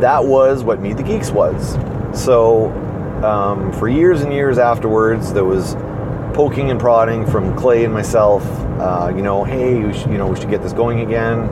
that 0.00 0.24
was 0.24 0.64
what 0.64 0.80
Meet 0.80 0.96
the 0.96 1.02
Geeks 1.02 1.30
was. 1.30 1.74
So 2.18 2.70
um, 3.24 3.72
for 3.72 3.88
years 3.88 4.22
and 4.22 4.32
years 4.32 4.58
afterwards, 4.58 5.32
there 5.32 5.44
was 5.44 5.74
poking 6.34 6.70
and 6.70 6.80
prodding 6.80 7.26
from 7.26 7.56
Clay 7.56 7.84
and 7.84 7.92
myself. 7.92 8.44
Uh, 8.80 9.12
you 9.14 9.22
know, 9.22 9.44
hey, 9.44 9.92
should, 9.92 10.10
you 10.10 10.18
know, 10.18 10.26
we 10.26 10.38
should 10.38 10.50
get 10.50 10.62
this 10.62 10.72
going 10.72 11.00
again. 11.00 11.46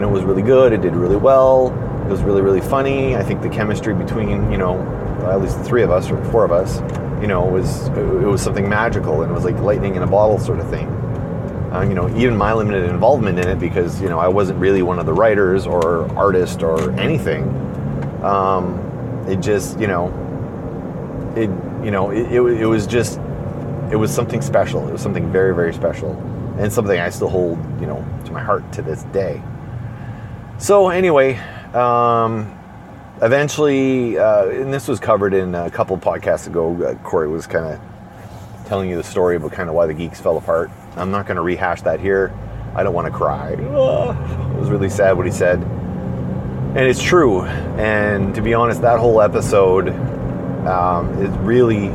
Know, 0.00 0.08
it 0.08 0.12
was 0.12 0.24
really 0.24 0.42
good. 0.42 0.72
It 0.72 0.82
did 0.82 0.94
really 0.94 1.16
well. 1.16 1.68
It 2.02 2.10
was 2.10 2.22
really, 2.22 2.42
really 2.42 2.60
funny. 2.60 3.16
I 3.16 3.24
think 3.24 3.42
the 3.42 3.48
chemistry 3.48 3.94
between, 3.94 4.50
you 4.52 4.58
know, 4.58 4.80
at 5.30 5.40
least 5.40 5.58
the 5.58 5.64
three 5.64 5.82
of 5.82 5.90
us 5.90 6.10
or 6.10 6.22
four 6.26 6.44
of 6.44 6.52
us, 6.52 6.80
you 7.20 7.26
know, 7.26 7.44
was 7.44 7.88
it 7.88 8.26
was 8.26 8.42
something 8.42 8.68
magical 8.68 9.22
and 9.22 9.30
it 9.30 9.34
was 9.34 9.44
like 9.44 9.58
lightning 9.60 9.96
in 9.96 10.02
a 10.02 10.06
bottle 10.06 10.38
sort 10.38 10.60
of 10.60 10.68
thing. 10.68 10.86
Uh, 11.72 11.82
you 11.82 11.94
know, 11.94 12.08
even 12.16 12.36
my 12.36 12.52
limited 12.52 12.88
involvement 12.88 13.38
in 13.38 13.48
it 13.48 13.58
because 13.58 14.00
you 14.00 14.08
know 14.08 14.18
I 14.18 14.28
wasn't 14.28 14.58
really 14.58 14.82
one 14.82 14.98
of 14.98 15.06
the 15.06 15.12
writers 15.12 15.66
or 15.66 16.10
artist 16.16 16.62
or 16.62 16.90
anything. 16.92 17.44
Um, 18.22 18.78
it 19.28 19.40
just 19.40 19.78
you 19.80 19.86
know, 19.86 20.06
it 21.36 21.50
you 21.84 21.90
know 21.90 22.10
it, 22.10 22.32
it, 22.32 22.40
it 22.40 22.66
was 22.66 22.86
just 22.86 23.18
it 23.90 23.96
was 23.96 24.14
something 24.14 24.40
special. 24.40 24.86
It 24.88 24.92
was 24.92 25.02
something 25.02 25.30
very 25.30 25.54
very 25.54 25.74
special 25.74 26.12
and 26.58 26.72
something 26.72 26.98
I 26.98 27.10
still 27.10 27.28
hold 27.28 27.58
you 27.80 27.86
know 27.86 28.04
to 28.24 28.32
my 28.32 28.42
heart 28.42 28.72
to 28.74 28.82
this 28.82 29.02
day. 29.04 29.42
So 30.58 30.88
anyway, 30.88 31.36
um, 31.74 32.58
eventually, 33.20 34.18
uh, 34.18 34.46
and 34.46 34.72
this 34.72 34.88
was 34.88 34.98
covered 34.98 35.34
in 35.34 35.54
a 35.54 35.70
couple 35.70 35.96
podcasts 35.98 36.46
ago. 36.46 36.82
Uh, 36.82 36.94
Corey 37.02 37.28
was 37.28 37.46
kind 37.46 37.66
of 37.66 37.80
telling 38.66 38.88
you 38.88 38.96
the 38.96 39.04
story 39.04 39.36
about 39.36 39.52
kind 39.52 39.68
of 39.68 39.74
why 39.74 39.86
the 39.86 39.94
geeks 39.94 40.20
fell 40.20 40.38
apart. 40.38 40.70
I'm 40.96 41.10
not 41.10 41.26
going 41.26 41.36
to 41.36 41.42
rehash 41.42 41.82
that 41.82 42.00
here. 42.00 42.32
I 42.74 42.82
don't 42.82 42.94
want 42.94 43.06
to 43.06 43.12
cry. 43.12 43.50
It 43.50 43.60
was 44.58 44.70
really 44.70 44.88
sad 44.88 45.16
what 45.16 45.26
he 45.26 45.32
said. 45.32 45.62
And 45.62 46.78
it's 46.78 47.02
true. 47.02 47.42
And 47.42 48.34
to 48.34 48.42
be 48.42 48.54
honest, 48.54 48.80
that 48.82 48.98
whole 48.98 49.20
episode 49.20 49.90
um, 50.66 51.22
is 51.22 51.30
really, 51.38 51.86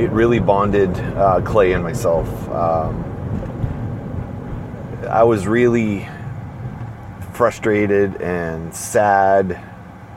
it 0.00 0.10
really 0.10 0.38
bonded 0.38 0.96
uh, 0.96 1.42
Clay 1.42 1.72
and 1.72 1.82
myself. 1.82 2.28
Um, 2.48 3.02
I 5.08 5.22
was 5.24 5.46
really 5.46 6.08
frustrated 7.34 8.20
and 8.22 8.74
sad, 8.74 9.52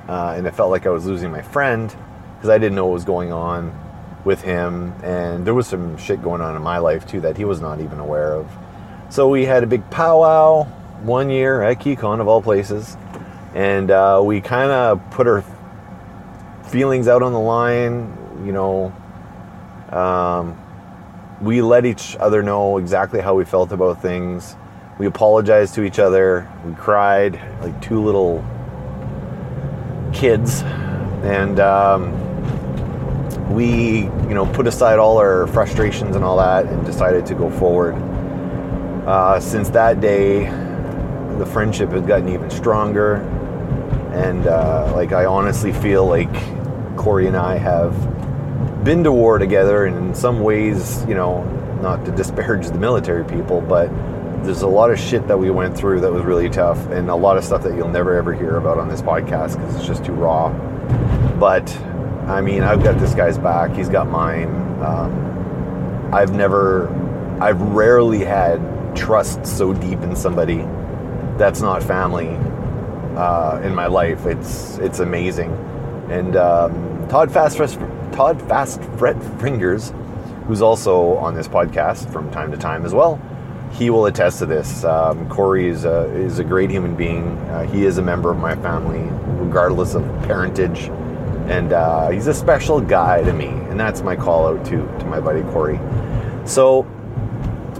uh, 0.08 0.34
and 0.38 0.48
it 0.48 0.56
felt 0.56 0.72
like 0.72 0.86
I 0.86 0.89
was 0.89 1.06
losing 1.06 1.32
my 1.32 1.42
friend 1.42 1.94
because 2.36 2.50
I 2.50 2.58
didn't 2.58 2.75
know 2.75 2.88
what 2.88 2.94
was 2.94 3.06
going 3.06 3.34
on 3.34 3.88
with 4.26 4.42
him, 4.42 4.94
and 5.04 5.46
there 5.46 5.54
was 5.54 5.68
some 5.68 5.98
shit 5.98 6.22
going 6.22 6.42
on 6.42 6.56
in 6.56 6.62
my 6.62 6.78
life 6.78 7.08
too 7.08 7.22
that 7.22 7.38
he 7.38 7.46
was 7.46 7.62
not 7.62 7.80
even 7.80 8.00
aware 8.00 8.34
of. 8.34 8.52
So 9.10 9.30
we 9.30 9.46
had 9.46 9.64
a 9.64 9.68
big 9.68 9.90
powwow 9.90 10.66
one 11.04 11.30
year 11.30 11.62
at 11.64 11.80
KeyCon 11.80 12.20
of 12.20 12.28
all 12.28 12.42
places, 12.42 12.98
and 13.54 13.90
uh, 13.90 14.22
we 14.24 14.42
kind 14.42 14.72
of 14.72 15.02
put 15.12 15.28
our 15.28 15.44
feelings 16.70 17.08
out 17.08 17.24
on 17.24 17.34
the 17.34 17.40
line. 17.40 18.16
You 18.46 18.52
know, 18.52 18.94
um, 19.92 20.58
we 21.42 21.62
let 21.62 21.86
each 21.86 22.16
other 22.18 22.44
know 22.44 22.78
exactly 22.78 23.22
how 23.22 23.36
we 23.36 23.46
felt 23.46 23.72
about 23.72 24.02
things. 24.02 24.56
We 24.98 25.06
apologized 25.06 25.76
to 25.76 25.84
each 25.84 25.98
other. 25.98 26.50
We 26.66 26.74
cried 26.74 27.40
like 27.62 27.82
two 27.82 28.04
little 28.04 28.46
kids, 30.14 30.62
and. 31.24 31.60
Um, 31.60 32.28
we, 33.50 34.03
you 34.03 34.34
know, 34.36 34.46
put 34.53 34.68
aside 34.68 35.00
all 35.00 35.18
our 35.18 35.48
frustrations 35.48 36.15
and 36.15 36.24
all 36.24 36.38
that 36.38 36.65
and 36.65 36.86
decided 36.86 37.25
to 37.27 37.36
go 37.36 37.50
forward. 37.50 37.96
Uh, 39.08 39.39
since 39.39 39.70
that 39.70 40.00
day, 40.01 40.46
the 41.39 41.46
friendship 41.46 41.91
has 41.91 42.03
gotten 42.03 42.29
even 42.29 42.50
stronger. 42.50 43.15
And 44.13 44.46
uh, 44.48 44.91
like, 44.96 45.13
I 45.13 45.25
honestly 45.25 45.74
feel 45.74 46.06
like 46.06 46.32
Corey 46.96 47.27
and 47.27 47.38
I 47.38 47.58
have 47.58 47.94
been 48.84 49.03
to 49.03 49.12
war 49.12 49.38
together, 49.38 49.86
and 49.86 49.98
in 49.98 50.15
some 50.15 50.41
ways, 50.41 51.03
you 51.06 51.15
know, 51.15 51.44
not 51.82 52.06
to 52.06 52.12
disparage 52.12 52.68
the 52.68 52.77
military 52.77 53.24
people, 53.24 53.62
but 53.62 53.88
there's 54.44 54.62
a 54.62 54.68
lot 54.68 54.89
of 54.89 55.00
shit 55.00 55.27
that 55.27 55.38
we 55.38 55.50
went 55.50 55.77
through 55.77 56.01
that 56.01 56.12
was 56.12 56.24
really 56.24 56.50
tough, 56.50 56.77
and 56.89 57.10
a 57.10 57.15
lot 57.15 57.38
of 57.38 57.44
stuff 57.44 57.63
that 57.63 57.75
you'll 57.75 57.89
never 57.89 58.15
ever 58.15 58.34
hear 58.34 58.58
about 58.58 58.77
on 58.77 58.88
this 58.89 59.01
podcast 59.01 59.58
because 59.58 59.75
it's 59.75 59.86
just 59.86 60.06
too 60.06 60.13
raw. 60.13 60.50
But 61.39 61.68
I 62.29 62.41
mean, 62.41 62.62
I've 62.62 62.83
got 62.83 63.00
this 63.00 63.15
guy's 63.15 63.39
back. 63.39 63.71
He's 63.71 63.89
got 63.89 64.07
mine. 64.07 64.50
Um, 64.83 66.09
I've 66.13 66.31
never, 66.31 66.88
I've 67.41 67.59
rarely 67.59 68.24
had 68.24 68.95
trust 68.95 69.48
so 69.48 69.74
deep 69.74 70.01
in 70.01 70.15
somebody 70.15 70.57
that's 71.39 71.59
not 71.59 71.81
family 71.81 72.29
uh, 73.17 73.59
in 73.63 73.74
my 73.74 73.88
life. 73.88 74.27
It's 74.27 74.77
it's 74.77 75.00
amazing. 75.00 75.51
And 76.12 76.36
um, 76.36 77.07
Todd 77.09 77.31
Fast 77.31 77.57
Todd 78.12 78.39
Fast 78.48 78.83
Fret 79.00 79.21
Fingers, 79.41 79.91
who's 80.45 80.62
also 80.62 81.15
on 81.17 81.33
this 81.33 81.48
podcast 81.48 82.13
from 82.13 82.29
time 82.29 82.51
to 82.51 82.57
time 82.57 82.86
as 82.86 82.93
well, 82.93 83.19
he 83.71 83.89
will 83.89 84.05
attest 84.05 84.38
to 84.39 84.45
this. 84.45 84.83
Um, 84.83 85.27
Corey 85.29 85.67
is 85.67 85.83
a, 85.83 86.03
is 86.15 86.38
a 86.38 86.43
great 86.43 86.69
human 86.69 86.95
being. 86.95 87.38
Uh, 87.50 87.65
he 87.65 87.86
is 87.86 87.98
a 87.98 88.03
member 88.03 88.29
of 88.29 88.38
my 88.38 88.55
family, 88.55 89.01
regardless 89.43 89.95
of 89.95 90.03
parentage 90.24 90.91
and 91.48 91.74
uh, 91.74 92.10
he's 92.10 92.27
a 92.27 92.34
special 92.34 92.81
guy 92.81 93.24
to 93.24 93.34
me, 93.34 93.48
and 93.48 93.79
that's 93.79 94.01
my 94.01 94.15
call 94.15 94.48
out 94.48 94.65
to 94.65 94.77
to 95.00 95.05
my 95.05 95.19
buddy 95.19 95.41
Corey. 95.51 95.79
So, 96.46 96.88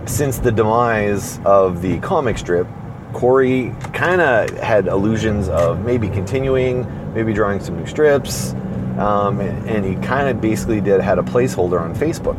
since 0.06 0.38
the 0.38 0.52
demise 0.52 1.40
of 1.46 1.82
the 1.82 2.00
comic 2.00 2.38
strip, 2.38 2.68
Corey 3.14 3.74
kind 3.94 4.22
of 4.22 4.50
had 4.60 4.88
illusions 4.88 5.50
of 5.50 5.84
maybe 5.84 6.10
continuing, 6.10 7.14
maybe 7.14 7.34
drawing 7.34 7.60
some 7.60 7.78
new 7.78 7.86
strips, 7.86 8.54
um, 8.98 9.40
and, 9.40 9.70
and 9.70 9.86
he 9.86 9.96
kind 10.06 10.30
of 10.30 10.42
basically 10.42 10.82
did 10.82 11.02
had 11.02 11.20
a 11.20 11.24
placeholder 11.24 11.80
on 11.82 11.96
Facebook. 11.96 12.38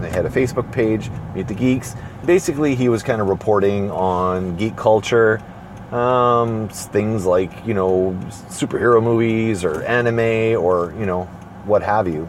They 0.00 0.10
had 0.10 0.24
a 0.24 0.30
Facebook 0.30 0.72
page, 0.72 1.10
Meet 1.34 1.48
the 1.48 1.54
Geeks. 1.54 1.94
Basically, 2.24 2.74
he 2.74 2.88
was 2.88 3.02
kind 3.02 3.20
of 3.20 3.28
reporting 3.28 3.90
on 3.90 4.56
geek 4.56 4.76
culture, 4.76 5.42
um, 5.92 6.68
things 6.68 7.26
like 7.26 7.66
you 7.66 7.74
know 7.74 8.16
superhero 8.48 9.02
movies 9.02 9.64
or 9.64 9.82
anime 9.82 10.60
or 10.62 10.94
you 10.98 11.06
know 11.06 11.24
what 11.64 11.82
have 11.82 12.08
you. 12.08 12.28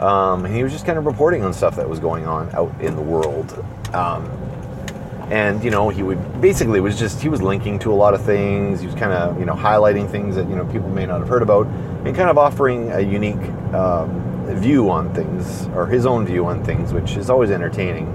Um, 0.00 0.44
and 0.44 0.54
he 0.54 0.62
was 0.62 0.72
just 0.72 0.84
kind 0.84 0.98
of 0.98 1.06
reporting 1.06 1.42
on 1.42 1.54
stuff 1.54 1.76
that 1.76 1.88
was 1.88 2.00
going 2.00 2.26
on 2.26 2.54
out 2.54 2.78
in 2.80 2.96
the 2.96 3.02
world. 3.02 3.64
Um, 3.94 4.30
and 5.30 5.64
you 5.64 5.70
know 5.70 5.88
he 5.88 6.02
would 6.02 6.40
basically 6.40 6.80
was 6.80 6.98
just 6.98 7.20
he 7.20 7.28
was 7.28 7.42
linking 7.42 7.78
to 7.80 7.92
a 7.92 7.94
lot 7.94 8.14
of 8.14 8.22
things 8.22 8.80
he 8.80 8.86
was 8.86 8.94
kind 8.94 9.12
of 9.12 9.38
you 9.38 9.44
know 9.44 9.54
highlighting 9.54 10.08
things 10.08 10.36
that 10.36 10.48
you 10.48 10.54
know 10.54 10.64
people 10.66 10.88
may 10.90 11.04
not 11.04 11.18
have 11.18 11.28
heard 11.28 11.42
about 11.42 11.66
and 11.66 12.14
kind 12.14 12.30
of 12.30 12.38
offering 12.38 12.92
a 12.92 13.00
unique 13.00 13.42
um, 13.74 14.46
view 14.54 14.88
on 14.88 15.12
things 15.14 15.66
or 15.74 15.86
his 15.86 16.06
own 16.06 16.24
view 16.24 16.46
on 16.46 16.62
things 16.64 16.92
which 16.92 17.16
is 17.16 17.28
always 17.28 17.50
entertaining 17.50 18.06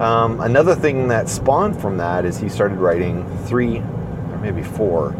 um, 0.00 0.40
another 0.40 0.74
thing 0.74 1.08
that 1.08 1.28
spawned 1.28 1.80
from 1.80 1.96
that 1.98 2.24
is 2.24 2.38
he 2.38 2.48
started 2.48 2.78
writing 2.78 3.26
three 3.46 3.78
or 3.78 4.38
maybe 4.40 4.62
four 4.62 5.12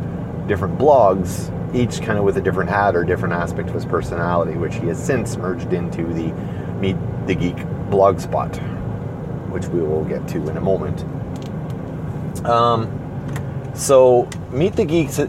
different 0.46 0.78
blogs 0.78 1.50
each 1.74 2.00
kind 2.02 2.18
of 2.18 2.24
with 2.24 2.36
a 2.36 2.40
different 2.40 2.70
hat 2.70 2.94
or 2.94 3.04
different 3.04 3.34
aspect 3.34 3.68
of 3.68 3.74
his 3.74 3.84
personality 3.84 4.56
which 4.56 4.74
he 4.76 4.86
has 4.86 5.02
since 5.02 5.36
merged 5.36 5.72
into 5.72 6.04
the 6.12 6.32
meet 6.80 6.96
the 7.26 7.34
geek 7.34 7.56
blog 7.90 8.20
spot 8.20 8.54
which 9.54 9.66
we 9.68 9.80
will 9.80 10.04
get 10.04 10.26
to 10.26 10.48
in 10.48 10.56
a 10.56 10.60
moment. 10.60 11.04
Um, 12.44 12.90
so 13.72 14.28
Meet 14.50 14.74
the 14.74 14.84
Geeks, 14.84 15.20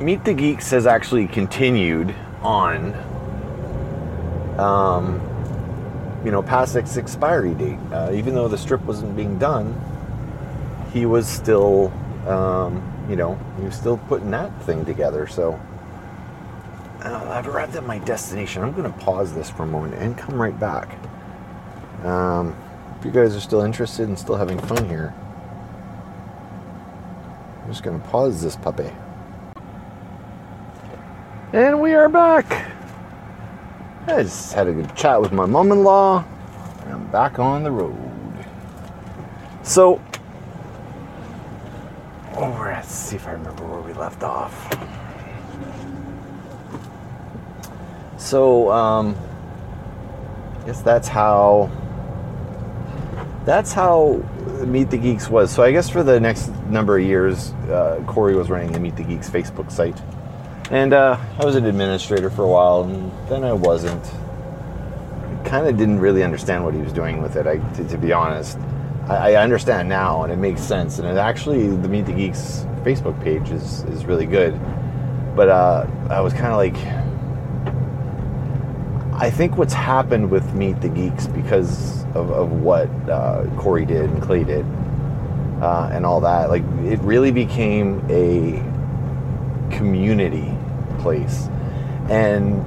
Meet 0.00 0.24
the 0.24 0.32
Geeks 0.32 0.70
has 0.70 0.86
actually 0.86 1.26
continued 1.26 2.14
on. 2.42 2.94
Um, 4.56 5.20
you 6.24 6.30
know, 6.30 6.42
past 6.42 6.76
its 6.76 6.96
expiry 6.96 7.54
date. 7.54 7.78
Uh, 7.92 8.10
even 8.12 8.34
though 8.34 8.48
the 8.48 8.58
strip 8.58 8.82
wasn't 8.82 9.16
being 9.16 9.38
done, 9.38 9.74
he 10.92 11.06
was 11.06 11.26
still, 11.26 11.92
um, 12.26 12.82
you 13.08 13.16
know, 13.16 13.38
he 13.58 13.64
was 13.64 13.74
still 13.74 13.96
putting 13.96 14.30
that 14.30 14.50
thing 14.62 14.84
together. 14.84 15.26
So 15.26 15.58
uh, 17.02 17.30
I've 17.30 17.46
arrived 17.46 17.76
at 17.76 17.84
my 17.84 17.98
destination. 17.98 18.62
I'm 18.62 18.72
going 18.72 18.92
to 18.92 18.98
pause 18.98 19.34
this 19.34 19.48
for 19.48 19.62
a 19.62 19.66
moment 19.66 19.94
and 19.94 20.16
come 20.16 20.40
right 20.40 20.58
back. 20.58 20.98
Um, 22.04 22.56
if 22.98 23.04
you 23.04 23.10
guys 23.10 23.34
are 23.34 23.40
still 23.40 23.62
interested 23.62 24.08
and 24.08 24.18
still 24.18 24.36
having 24.36 24.58
fun 24.58 24.88
here, 24.88 25.14
I'm 27.62 27.68
just 27.70 27.82
going 27.82 28.00
to 28.00 28.08
pause 28.08 28.42
this 28.42 28.56
puppy. 28.56 28.90
And 31.52 31.80
we 31.80 31.94
are 31.94 32.08
back. 32.08 32.70
I 34.06 34.22
just 34.22 34.52
had 34.52 34.66
a 34.66 34.72
good 34.72 34.94
chat 34.96 35.20
with 35.20 35.32
my 35.32 35.46
mom 35.46 35.72
in 35.72 35.84
law, 35.84 36.24
and 36.84 36.92
I'm 36.94 37.10
back 37.10 37.38
on 37.38 37.62
the 37.62 37.70
road. 37.70 37.96
So, 39.62 40.00
oh, 42.34 42.62
let's 42.64 42.92
see 42.92 43.16
if 43.16 43.26
I 43.28 43.32
remember 43.32 43.64
where 43.66 43.80
we 43.80 43.92
left 43.92 44.22
off. 44.22 44.74
So, 48.16 48.70
um, 48.70 49.16
I 50.60 50.66
guess 50.66 50.82
that's 50.82 51.08
how 51.08 51.70
that's 53.44 53.72
how 53.72 54.22
Meet 54.66 54.90
the 54.90 54.98
Geeks 54.98 55.28
was. 55.28 55.50
So 55.50 55.62
I 55.62 55.72
guess 55.72 55.88
for 55.88 56.02
the 56.02 56.20
next 56.20 56.48
number 56.66 56.98
of 56.98 57.04
years, 57.04 57.50
uh, 57.70 58.02
Corey 58.06 58.34
was 58.34 58.50
running 58.50 58.72
the 58.72 58.80
Meet 58.80 58.96
the 58.96 59.02
Geeks 59.02 59.28
Facebook 59.28 59.72
site, 59.72 60.00
and 60.70 60.92
uh, 60.92 61.18
I 61.38 61.44
was 61.44 61.56
an 61.56 61.66
administrator 61.66 62.30
for 62.30 62.42
a 62.42 62.48
while, 62.48 62.82
and 62.84 63.12
then 63.28 63.44
I 63.44 63.52
wasn't. 63.52 64.04
I 64.04 65.48
Kind 65.48 65.66
of 65.66 65.76
didn't 65.76 65.98
really 65.98 66.22
understand 66.22 66.64
what 66.64 66.74
he 66.74 66.80
was 66.80 66.92
doing 66.92 67.20
with 67.20 67.36
it. 67.36 67.46
I, 67.46 67.58
to, 67.74 67.88
to 67.88 67.98
be 67.98 68.12
honest, 68.12 68.56
I, 69.08 69.34
I, 69.34 69.42
understand 69.42 69.88
now, 69.88 70.22
and 70.22 70.32
it 70.32 70.36
makes 70.36 70.62
sense. 70.62 70.98
And 70.98 71.08
it 71.08 71.16
actually, 71.16 71.68
the 71.68 71.88
Meet 71.88 72.06
the 72.06 72.12
Geeks 72.12 72.66
Facebook 72.82 73.20
page 73.22 73.50
is 73.50 73.82
is 73.84 74.04
really 74.04 74.26
good, 74.26 74.58
but 75.34 75.48
uh, 75.48 75.86
I 76.08 76.20
was 76.20 76.32
kind 76.32 76.46
of 76.46 76.56
like 76.56 76.76
I 79.20 79.28
think 79.28 79.58
what's 79.58 79.74
happened 79.74 80.30
with 80.30 80.54
Meet 80.54 80.80
the 80.80 80.88
Geeks 80.88 81.26
because 81.26 82.04
of, 82.14 82.30
of 82.30 82.52
what 82.52 82.88
uh, 83.08 83.44
Corey 83.58 83.84
did 83.84 84.08
and 84.08 84.22
Clay 84.22 84.44
did 84.44 84.64
uh, 85.60 85.90
and 85.92 86.06
all 86.06 86.20
that, 86.22 86.48
like 86.48 86.62
it 86.84 86.98
really 87.00 87.30
became 87.30 88.02
a 88.08 88.62
community 89.76 90.49
place. 91.00 91.48
And 92.08 92.64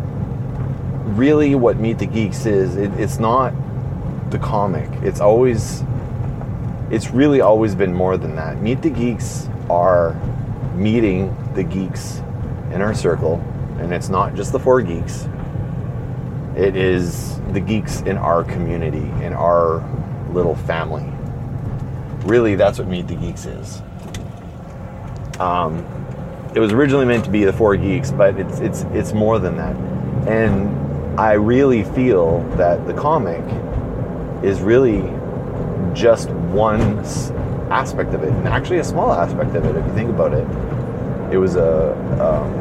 really, 1.18 1.56
what 1.56 1.78
Meet 1.78 2.00
the 2.00 2.06
Geeks 2.06 2.46
is, 2.46 2.76
it, 2.76 2.92
it's 3.00 3.20
not 3.20 3.54
the 4.32 4.40
comic. 4.40 4.90
It's 5.04 5.20
always, 5.20 5.84
it's 6.90 7.12
really 7.12 7.42
always 7.42 7.76
been 7.76 7.94
more 7.94 8.18
than 8.18 8.36
that. 8.36 8.62
Meet 8.62 8.82
the 8.82 8.90
Geeks 8.90 9.48
are 9.70 10.14
meeting 10.76 11.36
the 11.54 11.64
geeks 11.64 12.18
in 12.72 12.82
our 12.82 12.94
circle, 12.94 13.36
and 13.80 13.94
it's 13.94 14.10
not 14.10 14.36
just 14.36 14.52
the 14.52 14.60
four 14.60 14.82
geeks 14.82 15.28
it 16.56 16.76
is 16.76 17.40
the 17.52 17.60
geeks 17.60 18.02
in 18.02 18.18
our 18.18 18.44
community, 18.44 19.10
in 19.26 19.34
our 19.34 19.84
little 20.32 20.56
family. 20.56 21.06
Really, 22.28 22.56
that's 22.56 22.78
what 22.78 22.88
Meet 22.88 23.08
the 23.08 23.16
Geeks 23.16 23.46
is. 23.46 23.82
Um, 25.40 25.86
it 26.56 26.60
was 26.60 26.72
originally 26.72 27.06
meant 27.06 27.26
to 27.26 27.32
be 27.32 27.44
the 27.46 27.54
four 27.54 27.76
geeks, 27.76 28.12
but 28.12 28.40
it's 28.40 28.60
it's 28.60 28.84
it's 28.94 29.14
more 29.14 29.40
than 29.40 29.58
that. 29.58 29.76
And 30.28 31.20
I 31.20 31.34
really 31.34 31.84
feel 31.84 32.42
that 32.58 32.86
the 32.86 32.94
comic 32.94 33.44
is 34.44 34.62
really 34.62 35.02
just 35.94 36.30
one 36.30 36.82
aspect 37.72 38.14
of 38.14 38.24
it, 38.24 38.30
and 38.30 38.48
actually 38.48 38.80
a 38.80 38.84
small 38.84 39.12
aspect 39.14 39.56
of 39.56 39.66
it 39.66 39.76
if 39.76 39.86
you 39.86 39.94
think 39.94 40.10
about 40.10 40.34
it. 40.34 40.48
It 41.34 41.38
was 41.38 41.56
a 41.56 41.94
um, 42.22 42.52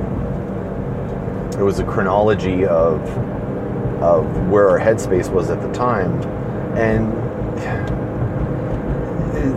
it 1.61 1.63
was 1.63 1.79
a 1.79 1.85
chronology 1.85 2.65
of 2.65 3.01
of 4.03 4.49
where 4.49 4.71
our 4.71 4.81
headspace 4.81 5.31
was 5.31 5.51
at 5.51 5.61
the 5.61 5.73
time. 5.73 6.23
And 6.77 7.13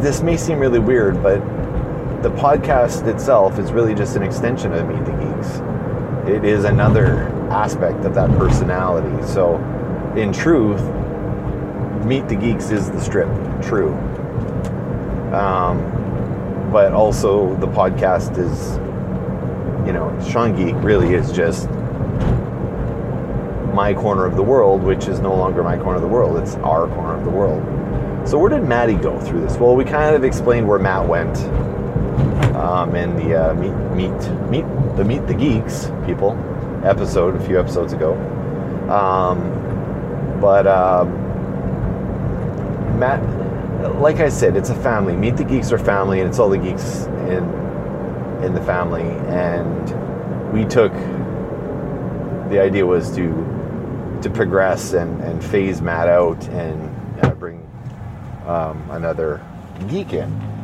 this 0.04 0.22
may 0.22 0.36
seem 0.36 0.60
really 0.60 0.80
weird, 0.80 1.24
but 1.24 1.42
the 2.26 2.32
podcast 2.32 3.06
itself 3.06 3.60
is 3.60 3.72
really 3.72 3.94
just 3.94 4.16
an 4.16 4.24
extension 4.24 4.74
of 4.74 4.88
Meet 4.88 5.06
the 5.06 5.12
Geeks. 5.12 6.28
It 6.28 6.44
is 6.44 6.64
another 6.64 7.26
aspect 7.52 8.04
of 8.04 8.16
that 8.16 8.32
personality. 8.32 9.24
So, 9.28 9.58
in 10.18 10.34
truth, 10.34 10.82
Meet 12.04 12.28
the 12.28 12.36
Geeks 12.36 12.72
is 12.72 12.90
the 12.90 13.00
strip, 13.00 13.28
true. 13.62 13.94
Um, 15.36 16.72
but 16.72 16.94
also, 16.94 17.56
the 17.58 17.68
podcast 17.68 18.40
is, 18.40 18.78
you 19.86 19.94
know, 19.94 20.20
Sean 20.28 20.56
Geek 20.56 20.74
really 20.84 21.14
is 21.14 21.32
just 21.32 21.70
my 23.72 23.94
corner 23.94 24.26
of 24.26 24.36
the 24.36 24.42
world, 24.42 24.82
which 24.82 25.08
is 25.08 25.20
no 25.20 25.36
longer 25.36 25.62
my 25.62 25.78
corner 25.78 25.98
of 25.98 26.02
the 26.02 26.08
world. 26.08 26.40
It's 26.40 26.56
our 26.56 26.88
corner 26.88 27.20
of 27.20 27.24
the 27.24 27.30
world. 27.30 27.62
So 28.28 28.40
where 28.40 28.50
did 28.50 28.64
Maddie 28.64 28.96
go 28.96 29.20
through 29.20 29.42
this? 29.42 29.58
Well, 29.58 29.76
we 29.76 29.86
kind 29.86 30.16
of 30.16 30.24
explained 30.24 30.68
where 30.68 30.80
Matt 30.80 31.08
went 31.08 31.38
um, 32.66 32.96
in 32.96 33.16
the 33.16 33.36
uh, 33.36 33.54
meet 33.54 33.74
meet 33.96 34.50
meet 34.50 34.66
the 34.98 35.06
meet 35.06 35.28
the 35.28 35.36
geeks 35.36 35.92
people 36.06 36.32
episode 36.84 37.36
a 37.36 37.46
few 37.46 37.60
episodes 37.60 37.94
ago. 37.94 38.14
Um, 38.90 40.40
but 40.42 40.66
um, 40.66 41.10
Matt, 43.00 43.22
like 44.00 44.20
I 44.20 44.30
said, 44.30 44.58
it's 44.58 44.70
a 44.70 44.76
family. 44.76 45.16
Meet 45.16 45.38
the 45.38 45.44
geeks 45.44 45.72
are 45.72 45.78
family, 45.78 46.22
and 46.22 46.30
it's 46.30 46.40
all 46.40 46.50
the 46.50 46.58
geeks 46.58 47.06
in 47.30 47.44
in 48.44 48.54
the 48.56 48.62
family. 48.62 49.10
And 49.28 50.52
we 50.52 50.66
took 50.66 50.94
the 52.50 52.60
idea 52.60 52.86
was 52.86 53.16
to 53.16 54.20
to 54.24 54.30
progress 54.30 54.94
and, 54.94 55.22
and 55.22 55.44
phase 55.44 55.82
Matt 55.82 56.08
out 56.08 56.48
and 56.48 57.24
uh, 57.24 57.30
bring 57.32 57.58
um, 58.48 58.90
another 58.90 59.46
geek 59.88 60.14
in. 60.14 60.55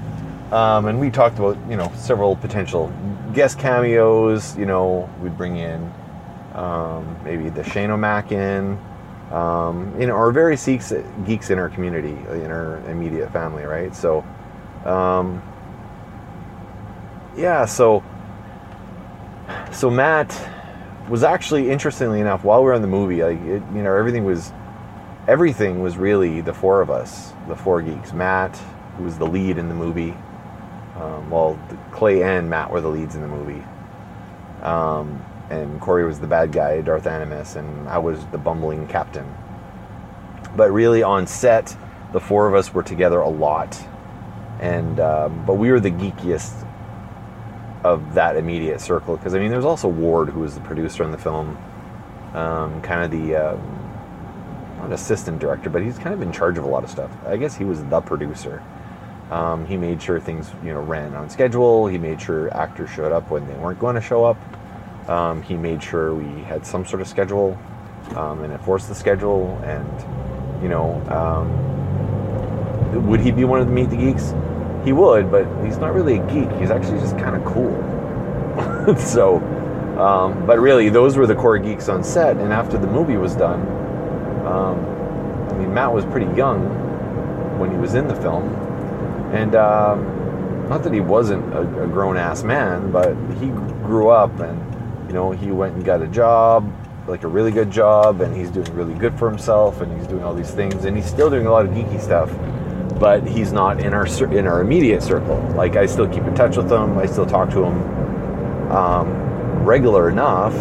Um, 0.51 0.87
and 0.87 0.99
we 0.99 1.09
talked 1.09 1.39
about 1.39 1.57
you 1.69 1.77
know 1.77 1.91
several 1.95 2.35
potential 2.35 2.93
guest 3.33 3.57
cameos. 3.57 4.57
You 4.57 4.65
know, 4.65 5.09
we'd 5.21 5.37
bring 5.37 5.57
in 5.57 5.91
um, 6.53 7.17
maybe 7.23 7.49
the 7.49 7.63
Shane 7.63 7.89
O'Mac 7.89 8.31
in, 8.31 8.77
um, 9.31 9.95
in 9.99 10.09
or 10.09 10.31
various 10.31 10.65
geeks, 10.65 10.93
geeks 11.25 11.49
in 11.49 11.57
our 11.57 11.69
community, 11.69 12.17
in 12.31 12.51
our 12.51 12.77
immediate 12.89 13.31
family, 13.31 13.63
right? 13.63 13.95
So, 13.95 14.25
um, 14.83 15.41
yeah, 17.37 17.65
so 17.65 18.03
so 19.71 19.89
Matt 19.89 20.49
was 21.09 21.23
actually 21.23 21.69
interestingly 21.69 22.19
enough 22.19 22.43
while 22.43 22.61
we 22.61 22.65
were 22.65 22.73
in 22.73 22.81
the 22.81 22.87
movie 22.87 23.23
like 23.23 23.39
it, 23.41 23.61
you 23.73 23.83
know 23.83 23.93
everything 23.95 24.23
was 24.23 24.53
everything 25.27 25.81
was 25.81 25.97
really 25.97 26.41
the 26.41 26.53
four 26.53 26.81
of 26.81 26.89
us 26.89 27.33
the 27.47 27.55
four 27.55 27.81
geeks 27.81 28.13
matt 28.13 28.55
who 28.97 29.03
was 29.03 29.17
the 29.17 29.25
lead 29.25 29.57
in 29.57 29.67
the 29.67 29.75
movie 29.75 30.15
Um, 30.95 31.30
well, 31.30 31.60
Clay 31.91 32.23
and 32.23 32.49
Matt 32.49 32.71
were 32.71 32.82
the 32.82 32.89
leads 32.89 33.15
in 33.15 33.21
the 33.21 33.27
movie. 33.27 33.63
Um, 34.62 35.23
and 35.49 35.82
Corey 35.82 36.06
was 36.06 36.19
the 36.19 36.27
bad 36.27 36.51
guy, 36.51 36.82
Darth 36.82 37.08
Animus, 37.08 37.56
and 37.56 37.88
I 37.89 37.97
was 37.97 38.25
the 38.27 38.38
bumbling 38.38 38.88
captain. 38.88 39.34
But 40.56 40.71
really, 40.71 41.04
on 41.04 41.27
set, 41.27 41.75
the 42.13 42.19
four 42.19 42.47
of 42.47 42.56
us 42.56 42.73
were 42.73 42.84
together 42.84 43.19
a 43.19 43.30
lot, 43.30 43.82
and 44.60 44.99
um, 44.99 45.45
but 45.45 45.56
we 45.56 45.71
were 45.71 45.80
the 45.80 45.91
geekiest 45.91 46.67
of 47.84 48.13
that 48.13 48.36
immediate 48.38 48.80
circle 48.80 49.17
because 49.17 49.34
I 49.34 49.39
mean, 49.39 49.49
there's 49.49 49.65
also 49.65 49.88
Ward, 49.88 50.30
who 50.30 50.41
was 50.41 50.56
the 50.56 50.62
producer 50.62 51.04
on 51.04 51.12
the 51.12 51.17
film, 51.17 51.58
um, 52.34 52.82
kind 52.82 53.04
of 53.04 53.12
the 53.12 53.36
um, 53.36 53.82
not 54.77 54.91
assistant 54.91 55.39
director, 55.39 55.69
but 55.69 55.82
he's 55.82 55.97
kind 55.97 56.13
of 56.13 56.21
in 56.21 56.32
charge 56.32 56.58
of 56.58 56.63
a 56.63 56.67
lot 56.67 56.84
of 56.84 56.89
stuff. 56.89 57.12
I 57.25 57.38
guess 57.38 57.56
he 57.56 57.63
was 57.65 57.84
the 57.86 58.01
producer. 58.01 58.63
Um, 59.31 59.65
he 59.65 59.77
made 59.77 60.01
sure 60.01 60.19
things 60.19 60.51
you 60.63 60.73
know 60.73 60.81
ran 60.81 61.15
on 61.15 61.29
schedule. 61.29 61.87
He 61.87 61.97
made 61.97 62.21
sure 62.21 62.53
actors 62.55 62.89
showed 62.89 63.11
up 63.11 63.31
when 63.31 63.47
they 63.47 63.55
weren't 63.55 63.79
going 63.79 63.95
to 63.95 64.01
show 64.01 64.25
up. 64.25 64.37
Um, 65.09 65.41
he 65.41 65.55
made 65.55 65.81
sure 65.81 66.13
we 66.13 66.43
had 66.43 66.65
some 66.65 66.85
sort 66.85 67.01
of 67.01 67.07
schedule 67.07 67.57
um, 68.15 68.43
and 68.43 68.53
enforced 68.53 68.87
the 68.87 68.95
schedule. 68.95 69.57
And, 69.63 70.63
you 70.63 70.69
know, 70.69 71.01
um, 71.09 73.07
would 73.07 73.19
he 73.19 73.31
be 73.31 73.43
one 73.43 73.59
of 73.59 73.67
the 73.67 73.73
Meet 73.73 73.89
the 73.89 73.97
Geeks? 73.97 74.33
He 74.83 74.93
would, 74.93 75.31
but 75.31 75.45
he's 75.63 75.77
not 75.77 75.93
really 75.93 76.17
a 76.17 76.25
geek. 76.27 76.51
He's 76.59 76.71
actually 76.71 76.99
just 76.99 77.17
kind 77.17 77.35
of 77.35 77.45
cool. 77.45 77.75
so, 78.97 79.37
um, 79.99 80.45
but 80.45 80.59
really, 80.59 80.89
those 80.89 81.17
were 81.17 81.27
the 81.27 81.35
core 81.35 81.57
geeks 81.59 81.87
on 81.87 82.03
set. 82.03 82.37
And 82.37 82.51
after 82.51 82.77
the 82.77 82.87
movie 82.87 83.17
was 83.17 83.35
done, 83.35 83.61
um, 84.45 84.79
I 85.49 85.53
mean, 85.57 85.73
Matt 85.73 85.93
was 85.93 86.05
pretty 86.05 86.33
young 86.35 86.63
when 87.59 87.69
he 87.69 87.77
was 87.77 87.93
in 87.93 88.07
the 88.07 88.15
film. 88.15 88.70
And, 89.31 89.55
um, 89.55 90.69
not 90.69 90.83
that 90.83 90.93
he 90.93 91.01
wasn't 91.01 91.53
a, 91.53 91.61
a 91.83 91.87
grown 91.87 92.15
ass 92.15 92.43
man, 92.43 92.91
but 92.91 93.13
he 93.39 93.47
grew 93.83 94.09
up 94.09 94.39
and 94.39 94.71
you 95.11 95.13
know, 95.13 95.31
he 95.31 95.51
went 95.51 95.75
and 95.75 95.83
got 95.83 96.01
a 96.01 96.07
job, 96.07 96.73
like 97.05 97.25
a 97.25 97.27
really 97.27 97.51
good 97.51 97.69
job, 97.69 98.21
and 98.21 98.33
he's 98.33 98.49
doing 98.49 98.73
really 98.73 98.93
good 98.93 99.19
for 99.19 99.29
himself, 99.29 99.81
and 99.81 99.97
he's 99.97 100.07
doing 100.07 100.23
all 100.23 100.33
these 100.33 100.51
things, 100.51 100.85
and 100.85 100.95
he's 100.95 101.05
still 101.05 101.29
doing 101.29 101.47
a 101.47 101.51
lot 101.51 101.65
of 101.65 101.73
geeky 101.73 101.99
stuff. 101.99 102.31
But 102.97 103.27
he's 103.27 103.51
not 103.51 103.81
in 103.81 103.93
our 103.93 104.05
in 104.33 104.47
our 104.47 104.61
immediate 104.61 105.03
circle. 105.03 105.37
Like 105.53 105.75
I 105.75 105.85
still 105.85 106.07
keep 106.07 106.23
in 106.23 106.33
touch 106.33 106.55
with 106.55 106.71
him. 106.71 106.97
I 106.97 107.07
still 107.07 107.25
talk 107.25 107.49
to 107.49 107.65
him 107.65 108.71
um, 108.71 109.65
regular 109.65 110.09
enough. 110.09 110.55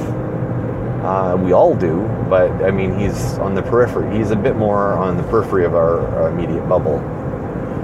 Uh, 1.05 1.37
we 1.41 1.53
all 1.53 1.77
do, 1.77 2.01
but 2.29 2.51
I 2.65 2.73
mean, 2.73 2.99
he's 2.99 3.39
on 3.39 3.55
the 3.55 3.63
periphery. 3.63 4.19
He's 4.19 4.33
a 4.33 4.37
bit 4.37 4.57
more 4.57 4.95
on 4.95 5.17
the 5.17 5.23
periphery 5.23 5.65
of 5.65 5.77
our, 5.77 6.05
our 6.17 6.29
immediate 6.31 6.69
bubble. 6.69 6.99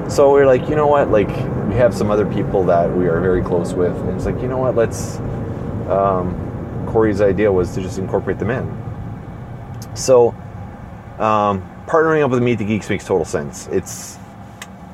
So 0.08 0.30
we're 0.32 0.46
like, 0.46 0.68
you 0.68 0.76
know 0.76 0.86
what? 0.86 1.10
Like 1.10 1.28
we 1.68 1.74
have 1.74 1.94
some 1.94 2.10
other 2.10 2.26
people 2.26 2.64
that 2.64 2.94
we 2.94 3.08
are 3.08 3.20
very 3.20 3.42
close 3.42 3.74
with, 3.74 3.96
and 3.96 4.10
it's 4.10 4.24
like, 4.24 4.40
you 4.40 4.48
know 4.48 4.58
what? 4.58 4.74
Let's 4.76 5.18
um, 5.88 6.86
Corey's 6.86 7.20
idea 7.20 7.50
was 7.50 7.74
to 7.74 7.82
just 7.82 7.98
incorporate 7.98 8.38
them 8.38 8.50
in. 8.50 8.86
So, 9.94 10.30
um, 11.18 11.62
partnering 11.86 12.22
up 12.22 12.30
with 12.30 12.42
Meet 12.42 12.58
the 12.58 12.64
Geeks 12.64 12.88
makes 12.88 13.04
total 13.04 13.24
sense. 13.24 13.66
It's, 13.68 14.18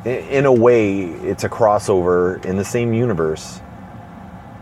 in 0.05 0.47
a 0.47 0.53
way, 0.53 1.03
it's 1.03 1.45
a 1.45 1.49
crossover 1.49 2.45
in 2.45 2.57
the 2.57 2.65
same 2.65 2.93
universe, 2.93 3.61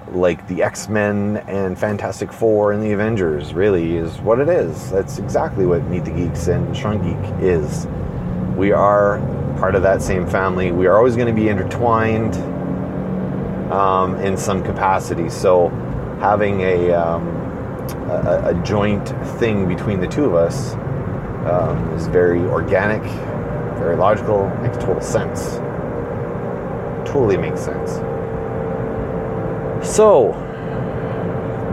like 0.09 0.47
the 0.49 0.63
X 0.63 0.89
Men 0.89 1.39
and 1.47 1.79
Fantastic 1.79 2.33
Four 2.33 2.73
and 2.73 2.83
the 2.83 2.93
Avengers. 2.93 3.55
Really, 3.55 3.97
is 3.97 4.19
what 4.19 4.41
it 4.41 4.49
is. 4.49 4.91
That's 4.91 5.19
exactly 5.19 5.65
what 5.65 5.83
Meet 5.85 6.05
the 6.05 6.11
Geeks 6.11 6.49
and 6.49 6.77
Sean 6.77 6.99
Geek 7.03 7.43
is. 7.43 7.87
We 8.57 8.73
are 8.73 9.19
part 9.61 9.75
of 9.75 9.83
that 9.83 10.01
same 10.01 10.27
family. 10.27 10.73
We 10.73 10.87
are 10.87 10.97
always 10.97 11.17
going 11.17 11.29
to 11.29 11.35
be 11.35 11.49
intertwined 11.49 12.35
um, 13.71 14.17
in 14.17 14.37
some 14.39 14.65
capacity. 14.65 15.29
So 15.29 15.69
having 16.19 16.63
a, 16.63 16.93
um, 16.93 17.29
a, 18.09 18.55
a, 18.57 18.63
joint 18.65 19.11
thing 19.39 19.69
between 19.69 20.01
the 20.01 20.09
two 20.09 20.25
of 20.25 20.35
us 20.35 20.73
um, 21.47 21.91
is 21.95 22.07
very 22.07 22.41
organic, 22.41 23.03
very 23.79 23.97
logical, 23.97 24.49
makes 24.63 24.79
total 24.79 25.03
sense. 25.03 25.57
Totally 27.07 27.37
makes 27.37 27.61
sense. 27.61 27.93
So, 29.87 30.33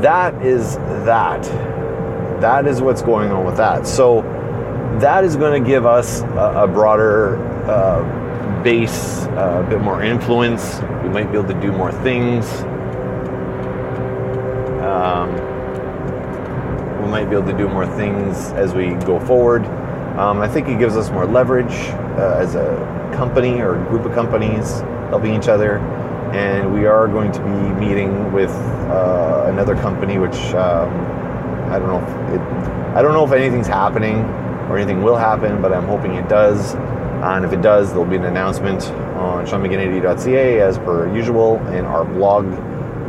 that 0.02 0.46
is 0.46 0.76
that. 0.76 1.44
That 2.42 2.68
is 2.68 2.82
what's 2.82 3.02
going 3.02 3.32
on 3.32 3.46
with 3.46 3.58
that. 3.58 3.88
So, 3.88 4.22
that 5.02 5.24
is 5.24 5.36
going 5.36 5.62
to 5.62 5.68
give 5.68 5.86
us 5.86 6.22
a, 6.22 6.64
a 6.64 6.68
broader 6.68 7.38
uh, 7.70 8.64
base, 8.64 9.26
uh, 9.28 9.64
a 9.66 9.70
bit 9.70 9.80
more 9.82 10.02
influence. 10.02 10.80
We 11.04 11.10
might 11.10 11.32
be 11.32 11.38
able 11.38 11.50
to 11.50 11.62
do 11.62 11.72
more 11.72 11.92
things. 11.92 12.46
Um, 14.82 15.34
we 17.02 17.10
might 17.10 17.26
be 17.26 17.36
able 17.36 17.48
to 17.52 17.58
do 17.58 17.68
more 17.68 17.86
things 17.86 18.52
as 18.54 18.74
we 18.74 18.96
go 19.06 19.20
forward. 19.20 19.66
Um, 20.18 20.40
I 20.40 20.48
think 20.48 20.68
it 20.68 20.80
gives 20.80 20.98
us 20.98 21.12
more 21.12 21.28
leverage 21.28 21.74
uh, 22.18 22.40
as 22.40 22.56
a 22.56 23.12
company 23.14 23.62
or 23.62 23.80
a 23.80 23.90
group 23.90 24.06
of 24.06 24.14
companies 24.14 24.80
helping 25.10 25.36
each 25.36 25.48
other. 25.48 25.78
And 26.34 26.74
we 26.74 26.86
are 26.88 27.08
going 27.08 27.32
to 27.34 27.40
be 27.40 27.86
meeting 27.86 28.34
with 28.34 28.50
uh, 28.50 29.46
another 29.48 29.76
company, 29.76 30.18
which 30.18 30.36
um, 30.56 30.92
I 31.72 31.78
don't 31.78 31.88
know. 31.88 32.04
If 32.04 32.34
it, 32.34 32.42
I 32.98 33.02
don't 33.02 33.14
know 33.14 33.26
if 33.26 33.32
anything's 33.32 33.68
happening 33.68 34.26
or 34.70 34.78
anything 34.78 35.04
will 35.04 35.18
happen, 35.18 35.62
but 35.62 35.74
I'm 35.74 35.88
hoping 35.88 36.16
it 36.16 36.28
does. 36.28 36.76
And 36.76 37.46
if 37.46 37.52
it 37.52 37.62
does, 37.62 37.90
there'll 37.90 38.06
be 38.06 38.16
an 38.16 38.26
announcement 38.26 38.84
on 39.18 39.46
SeanMcGinnity.ca 39.46 40.60
as 40.62 40.78
per 40.78 41.14
usual 41.16 41.58
in 41.68 41.86
our 41.86 42.06
blog, 42.06 42.46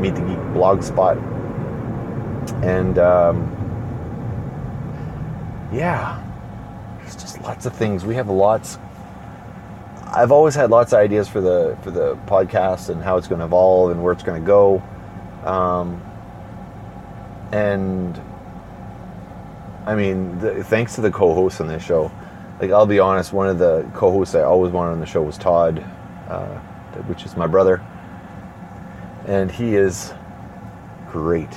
Meet 0.01 0.15
the 0.15 0.23
Geek 0.23 0.53
blog 0.53 0.83
spot 0.83 1.19
and 2.63 2.99
um, 2.99 3.55
yeah, 5.73 6.23
there's 7.01 7.17
just 7.17 7.41
lots 7.43 7.67
of 7.67 7.75
things. 7.75 8.05
We 8.05 8.15
have 8.15 8.29
lots. 8.29 8.79
I've 10.07 10.33
always 10.33 10.55
had 10.55 10.71
lots 10.71 10.93
of 10.93 10.99
ideas 10.99 11.29
for 11.29 11.41
the 11.41 11.77
for 11.83 11.91
the 11.91 12.17
podcast 12.27 12.89
and 12.89 13.03
how 13.03 13.17
it's 13.17 13.29
going 13.29 13.41
to 13.41 13.45
evolve 13.45 13.91
and 13.91 14.03
where 14.03 14.13
it's 14.13 14.23
going 14.23 14.41
to 14.41 14.47
go, 14.47 14.83
um, 15.45 16.03
and 17.53 18.21
I 19.89 19.95
mean, 19.95 20.39
the, 20.39 20.63
thanks 20.65 20.95
to 20.97 21.01
the 21.01 21.11
co-hosts 21.11 21.61
on 21.61 21.69
this 21.69 21.83
show. 21.83 22.13
Like 22.61 22.71
I'll 22.71 22.87
be 22.87 22.99
honest, 22.99 23.33
one 23.33 23.49
of 23.49 23.59
the 23.59 23.89
co-hosts 23.95 24.35
I 24.35 24.43
always 24.43 24.73
wanted 24.73 24.93
on 24.93 25.01
the 25.01 25.07
show 25.07 25.23
was 25.23 25.39
Todd, 25.39 25.79
uh, 26.29 26.59
which 27.07 27.25
is 27.25 27.37
my 27.37 27.47
brother, 27.47 27.81
and 29.27 29.51
he 29.51 29.77
is 29.77 30.13
great 31.09 31.51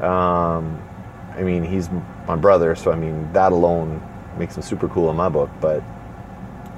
um, 0.00 0.80
I 1.34 1.42
mean, 1.42 1.64
he's 1.64 1.88
my 2.26 2.36
brother, 2.36 2.74
so 2.76 2.92
I 2.92 2.96
mean, 2.96 3.32
that 3.32 3.52
alone 3.52 4.00
makes 4.38 4.56
him 4.56 4.62
super 4.62 4.88
cool 4.88 5.10
in 5.10 5.16
my 5.16 5.28
book, 5.28 5.50
but 5.60 5.82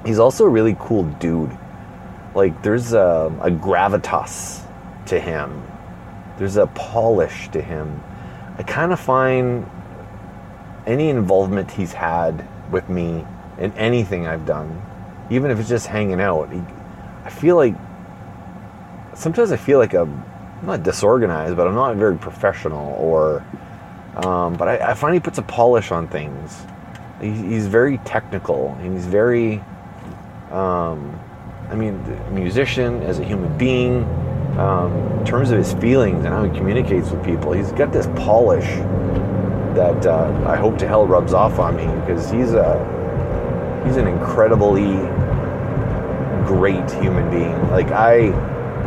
he's 0.05 0.17
also 0.17 0.45
a 0.45 0.49
really 0.49 0.75
cool 0.79 1.03
dude. 1.03 1.55
Like, 2.33 2.63
there's 2.63 2.93
a, 2.93 3.31
a 3.41 3.51
gravitas 3.51 4.65
to 5.07 5.19
him, 5.19 5.63
there's 6.37 6.57
a 6.57 6.67
polish 6.67 7.49
to 7.49 7.61
him. 7.61 8.01
I 8.57 8.63
kind 8.63 8.91
of 8.91 8.99
find 8.99 9.69
any 10.85 11.09
involvement 11.09 11.71
he's 11.71 11.93
had 11.93 12.47
with 12.71 12.89
me 12.89 13.25
in 13.57 13.71
anything 13.73 14.27
I've 14.27 14.45
done, 14.45 14.81
even 15.29 15.51
if 15.51 15.59
it's 15.59 15.69
just 15.69 15.87
hanging 15.87 16.19
out, 16.19 16.51
he, 16.51 16.61
I 17.23 17.29
feel 17.29 17.55
like 17.55 17.75
sometimes 19.13 19.51
I 19.51 19.57
feel 19.57 19.77
like 19.77 19.93
I'm 19.93 20.23
not 20.63 20.83
disorganized, 20.83 21.55
but 21.55 21.67
I'm 21.67 21.75
not 21.75 21.95
very 21.95 22.17
professional. 22.17 22.95
Or, 22.95 23.45
um, 24.15 24.55
but 24.55 24.67
I, 24.67 24.91
I, 24.91 24.93
find 24.93 25.13
he 25.13 25.19
puts 25.19 25.37
a 25.37 25.43
polish 25.43 25.91
on 25.91 26.07
things. 26.07 26.65
He, 27.21 27.31
he's 27.31 27.67
very 27.67 27.99
technical, 27.99 28.75
and 28.79 28.93
he's 28.93 29.05
very, 29.05 29.63
um, 30.49 31.19
I 31.69 31.75
mean, 31.75 32.03
musician 32.33 33.01
as 33.03 33.19
a 33.19 33.23
human 33.23 33.57
being. 33.57 34.03
Um, 34.57 34.91
in 35.19 35.25
terms 35.25 35.49
of 35.49 35.57
his 35.57 35.73
feelings 35.75 36.25
and 36.25 36.33
how 36.33 36.43
he 36.43 36.49
communicates 36.49 37.09
with 37.09 37.23
people, 37.23 37.53
he's 37.53 37.71
got 37.71 37.93
this 37.93 38.07
polish 38.17 38.67
that 39.75 40.05
uh, 40.05 40.43
I 40.47 40.55
hope 40.55 40.77
to 40.79 40.87
hell 40.87 41.07
rubs 41.07 41.33
off 41.33 41.59
on 41.59 41.75
me 41.75 41.85
because 42.01 42.29
he's 42.29 42.53
a 42.53 42.79
he's 43.85 43.97
an 43.97 44.07
incredibly 44.07 44.95
great 46.45 46.89
human 46.91 47.29
being. 47.29 47.69
Like 47.69 47.91
I 47.91 48.31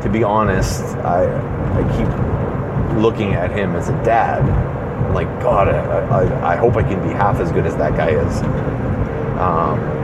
to 0.02 0.08
be 0.08 0.22
honest, 0.22 0.82
I 0.98 1.24
I 1.24 1.82
keep 1.96 3.02
looking 3.02 3.34
at 3.34 3.50
him 3.50 3.74
as 3.74 3.88
a 3.88 4.04
dad. 4.04 4.42
I'm 4.42 5.14
like, 5.14 5.28
God, 5.40 5.68
I, 5.68 5.78
I, 6.06 6.54
I 6.54 6.56
hope 6.56 6.76
I 6.76 6.82
can 6.82 7.02
be 7.06 7.12
half 7.12 7.40
as 7.40 7.50
good 7.52 7.66
as 7.66 7.76
that 7.76 7.96
guy 7.96 8.10
is. 8.10 8.42
Um, 9.38 9.94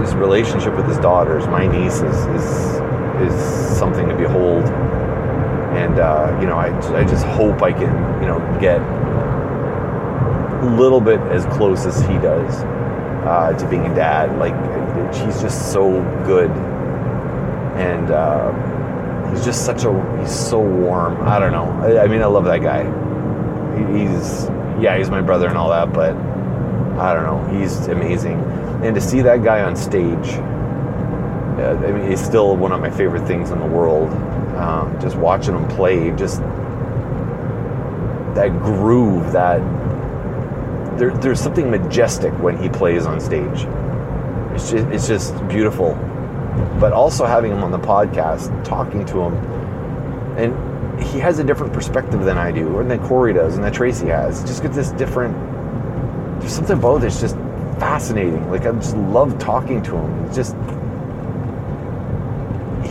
his 0.00 0.14
relationship 0.14 0.76
with 0.76 0.86
his 0.86 0.98
daughters, 0.98 1.46
my 1.48 1.66
niece, 1.66 1.96
is 1.96 2.26
is, 2.26 2.44
is 3.20 3.78
something 3.78 4.08
to 4.08 4.16
behold. 4.16 4.64
And 5.74 5.98
uh, 5.98 6.36
you 6.40 6.46
know, 6.46 6.56
I, 6.56 6.76
I 6.96 7.04
just 7.04 7.24
hope 7.26 7.62
I 7.62 7.72
can 7.72 8.22
you 8.22 8.28
know 8.28 8.38
get 8.60 8.80
little 10.64 11.00
bit 11.00 11.20
as 11.20 11.44
close 11.56 11.86
as 11.86 12.00
he 12.02 12.14
does 12.18 12.54
uh, 13.26 13.52
to 13.58 13.68
being 13.68 13.86
a 13.86 13.94
dad. 13.94 14.38
Like 14.38 14.54
she's 15.14 15.40
just 15.40 15.72
so 15.72 16.02
good, 16.24 16.50
and 17.76 18.10
uh, 18.10 19.30
he's 19.30 19.44
just 19.44 19.64
such 19.64 19.84
a 19.84 20.18
he's 20.20 20.34
so 20.34 20.60
warm. 20.60 21.20
I 21.26 21.38
don't 21.38 21.52
know. 21.52 21.70
I, 21.82 22.04
I 22.04 22.06
mean, 22.06 22.22
I 22.22 22.26
love 22.26 22.44
that 22.44 22.58
guy. 22.62 22.84
He- 22.84 22.90
He's 24.00 24.44
yeah, 24.78 24.96
he's 24.98 25.10
my 25.10 25.20
brother 25.22 25.46
and 25.48 25.56
all 25.56 25.70
that, 25.70 25.92
but 25.92 26.14
I 26.98 27.14
don't 27.14 27.24
know. 27.24 27.58
He's 27.58 27.86
amazing, 27.88 28.38
and 28.84 28.94
to 28.94 29.00
see 29.00 29.20
that 29.22 29.42
guy 29.42 29.62
on 29.62 29.74
stage, 29.76 30.28
uh, 31.58 31.76
I 31.86 31.92
mean, 31.92 32.10
he's 32.10 32.20
still 32.22 32.56
one 32.56 32.72
of 32.72 32.80
my 32.80 32.90
favorite 32.90 33.26
things 33.26 33.50
in 33.50 33.58
the 33.58 33.66
world. 33.66 34.10
Um, 34.56 34.98
just 35.00 35.16
watching 35.16 35.54
him 35.54 35.66
play, 35.68 36.10
just 36.12 36.40
that 38.34 38.50
groove, 38.62 39.32
that 39.32 39.60
there, 41.00 41.10
there's 41.16 41.40
something 41.40 41.70
majestic 41.70 42.30
when 42.34 42.58
he 42.62 42.68
plays 42.68 43.06
on 43.06 43.20
stage. 43.20 43.64
It's 44.52 44.70
just, 44.70 44.86
it's 44.88 45.08
just 45.08 45.48
beautiful. 45.48 45.94
But 46.78 46.92
also 46.92 47.24
having 47.24 47.52
him 47.52 47.64
on 47.64 47.70
the 47.70 47.78
podcast, 47.78 48.62
talking 48.64 49.06
to 49.06 49.20
him, 49.22 49.34
and 50.36 51.02
he 51.02 51.18
has 51.18 51.38
a 51.38 51.44
different 51.44 51.72
perspective 51.72 52.20
than 52.24 52.36
I 52.36 52.52
do, 52.52 52.80
and 52.80 52.90
that 52.90 53.00
Corey 53.00 53.32
does, 53.32 53.54
and 53.54 53.64
that 53.64 53.72
Tracy 53.72 54.08
has. 54.08 54.44
Just 54.44 54.60
get 54.62 54.74
this 54.74 54.90
different. 54.92 55.34
There's 56.40 56.52
something 56.52 56.76
about 56.76 57.00
this 57.00 57.18
just 57.18 57.34
fascinating. 57.78 58.50
Like 58.50 58.66
I 58.66 58.72
just 58.72 58.94
love 58.94 59.38
talking 59.38 59.82
to 59.84 59.96
him. 59.96 60.24
It's 60.26 60.36
just 60.36 60.54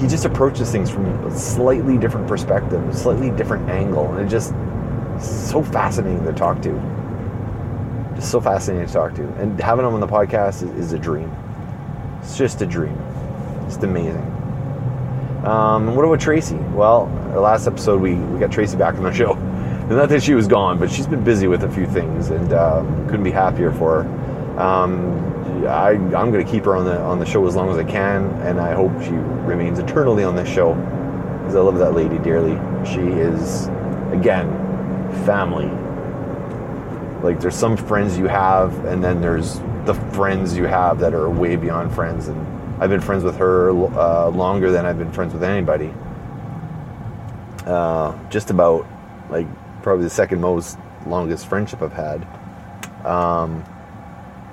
he 0.01 0.07
just 0.07 0.25
approaches 0.25 0.71
things 0.71 0.89
from 0.89 1.05
a 1.05 1.37
slightly 1.37 1.97
different 1.99 2.27
perspective, 2.27 2.81
a 2.87 2.95
slightly 2.95 3.29
different 3.29 3.69
angle, 3.69 4.11
and 4.13 4.25
it 4.25 4.29
just 4.29 4.49
so 5.19 5.61
fascinating 5.61 6.23
to 6.25 6.33
talk 6.33 6.59
to. 6.63 6.98
So 8.21 8.41
fascinating 8.41 8.87
to 8.87 8.93
talk 8.93 9.15
to, 9.15 9.23
and 9.39 9.59
having 9.61 9.85
him 9.85 9.93
on 9.93 10.01
the 10.01 10.07
podcast 10.07 10.61
is, 10.63 10.71
is 10.87 10.93
a 10.93 10.99
dream. 10.99 11.33
It's 12.21 12.37
just 12.37 12.61
a 12.61 12.65
dream. 12.65 12.97
It's 13.65 13.77
amazing. 13.77 14.25
Um, 15.45 15.95
what 15.95 16.03
about 16.03 16.19
Tracy? 16.19 16.57
Well, 16.73 17.05
the 17.33 17.39
last 17.39 17.65
episode 17.65 18.01
we, 18.01 18.15
we 18.15 18.39
got 18.39 18.51
Tracy 18.51 18.75
back 18.75 18.95
on 18.95 19.03
the 19.03 19.13
show. 19.13 19.33
And 19.33 19.91
not 19.91 20.09
that 20.09 20.21
she 20.21 20.33
was 20.33 20.47
gone, 20.47 20.77
but 20.77 20.91
she's 20.91 21.07
been 21.07 21.23
busy 21.23 21.47
with 21.47 21.63
a 21.63 21.71
few 21.71 21.87
things, 21.87 22.29
and 22.29 22.51
um, 22.53 23.07
couldn't 23.07 23.23
be 23.23 23.31
happier 23.31 23.71
for 23.71 24.03
her. 24.03 24.59
Um, 24.59 25.65
I, 25.65 25.91
I'm 25.91 26.31
going 26.31 26.45
to 26.45 26.51
keep 26.51 26.65
her 26.65 26.75
on 26.75 26.85
the 26.85 26.99
on 26.99 27.19
the 27.19 27.25
show 27.25 27.47
as 27.47 27.55
long 27.55 27.69
as 27.69 27.77
I 27.77 27.83
can, 27.85 28.25
and 28.41 28.59
I 28.59 28.73
hope 28.73 28.91
she 29.01 29.11
remains 29.11 29.79
eternally 29.79 30.23
on 30.23 30.35
this 30.35 30.49
show 30.49 30.73
because 30.73 31.55
I 31.55 31.61
love 31.61 31.77
that 31.79 31.93
lady 31.93 32.19
dearly. 32.19 32.55
She 32.85 32.99
is, 32.99 33.67
again, 34.11 34.47
family. 35.25 35.71
Like 37.23 37.39
there's 37.39 37.55
some 37.55 37.75
friends 37.75 38.17
you 38.17 38.27
have, 38.27 38.85
and 38.85 39.03
then 39.03 39.21
there's 39.21 39.59
the 39.85 39.93
friends 40.13 40.55
you 40.55 40.65
have 40.65 40.99
that 40.99 41.13
are 41.13 41.29
way 41.29 41.55
beyond 41.55 41.93
friends. 41.93 42.27
And 42.27 42.81
I've 42.81 42.89
been 42.89 43.01
friends 43.01 43.23
with 43.23 43.37
her 43.37 43.71
uh, 43.71 44.29
longer 44.29 44.71
than 44.71 44.85
I've 44.85 44.97
been 44.97 45.11
friends 45.11 45.33
with 45.33 45.43
anybody. 45.43 45.93
Uh, 47.65 48.17
just 48.29 48.49
about 48.49 48.87
like 49.29 49.47
probably 49.83 50.05
the 50.05 50.09
second 50.09 50.41
most 50.41 50.77
longest 51.05 51.47
friendship 51.47 51.81
I've 51.81 51.93
had. 51.93 52.25
Um, 53.05 53.63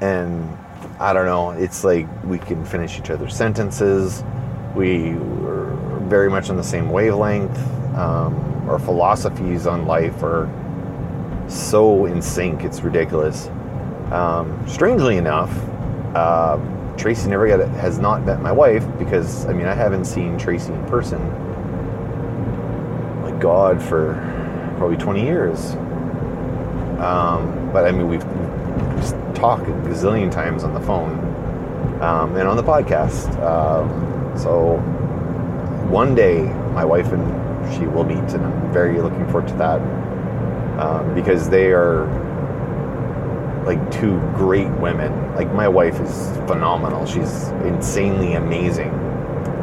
and 0.01 0.57
I 1.01 1.13
don't 1.13 1.27
know, 1.27 1.51
it's 1.51 1.85
like 1.85 2.07
we 2.25 2.39
can 2.39 2.65
finish 2.65 2.99
each 2.99 3.11
other's 3.11 3.35
sentences. 3.35 4.23
We 4.75 5.11
are 5.13 5.75
very 6.09 6.31
much 6.31 6.51
on 6.51 6.57
the 6.57 6.65
same 6.65 6.91
wavelength. 6.91 7.59
Um, 7.97 8.69
our 8.69 8.79
philosophies 8.79 9.67
on 9.67 9.87
life 9.87 10.23
are 10.23 10.47
so 11.49 12.07
in 12.07 12.21
sync, 12.21 12.65
it's 12.65 12.81
ridiculous. 12.81 13.49
Um, 14.11 14.63
strangely 14.67 15.17
enough, 15.17 15.51
uh, 16.15 16.59
Tracy 16.97 17.29
never 17.29 17.47
got 17.47 17.69
has 17.71 17.99
not 17.99 18.25
met 18.25 18.41
my 18.41 18.53
wife 18.53 18.85
because 18.99 19.47
I 19.47 19.53
mean 19.53 19.67
I 19.67 19.75
haven't 19.75 20.07
seen 20.07 20.39
Tracy 20.39 20.73
in 20.73 20.85
person. 20.87 21.21
My 23.23 23.33
God, 23.33 23.83
for 23.83 24.15
probably 24.79 24.97
20 24.97 25.23
years. 25.23 25.75
Um, 27.01 27.71
but 27.73 27.85
I 27.85 27.93
mean 27.93 28.09
we've, 28.09 28.25
we've 28.25 29.35
talked 29.35 29.69
a 29.69 29.73
gazillion 29.73 30.31
times 30.31 30.65
on 30.65 30.73
the 30.73 30.81
phone 30.81 31.19
um, 32.01 32.35
and 32.37 32.49
on 32.49 32.57
the 32.57 32.63
podcast. 32.63 33.29
Um, 33.43 34.39
so 34.39 34.79
one 35.91 36.15
day 36.15 36.43
my 36.73 36.85
wife 36.85 37.13
and 37.13 37.75
she 37.75 37.87
will 37.87 38.05
meet, 38.05 38.19
and 38.19 38.45
I'm 38.45 38.73
very 38.73 39.01
looking 39.01 39.25
forward 39.27 39.49
to 39.49 39.55
that 39.55 39.81
um, 40.79 41.15
because 41.15 41.49
they 41.49 41.73
are 41.73 42.07
like 43.65 43.91
two 43.91 44.19
great 44.35 44.71
women. 44.71 45.35
Like 45.35 45.53
my 45.53 45.69
wife 45.69 46.01
is 46.01 46.29
phenomenal. 46.47 47.05
She's 47.05 47.49
insanely 47.65 48.35
amazing. 48.35 48.91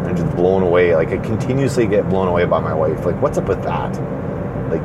I'm 0.06 0.15
just 0.15 0.36
blown 0.36 0.62
away. 0.62 0.95
Like 0.95 1.10
I 1.10 1.17
continuously 1.17 1.88
get 1.88 2.10
blown 2.10 2.28
away 2.28 2.45
by 2.45 2.60
my 2.60 2.73
wife. 2.73 3.06
Like 3.06 3.19
what's 3.21 3.38
up 3.38 3.47
with 3.47 3.63
that? 3.63 3.91
Like 4.69 4.82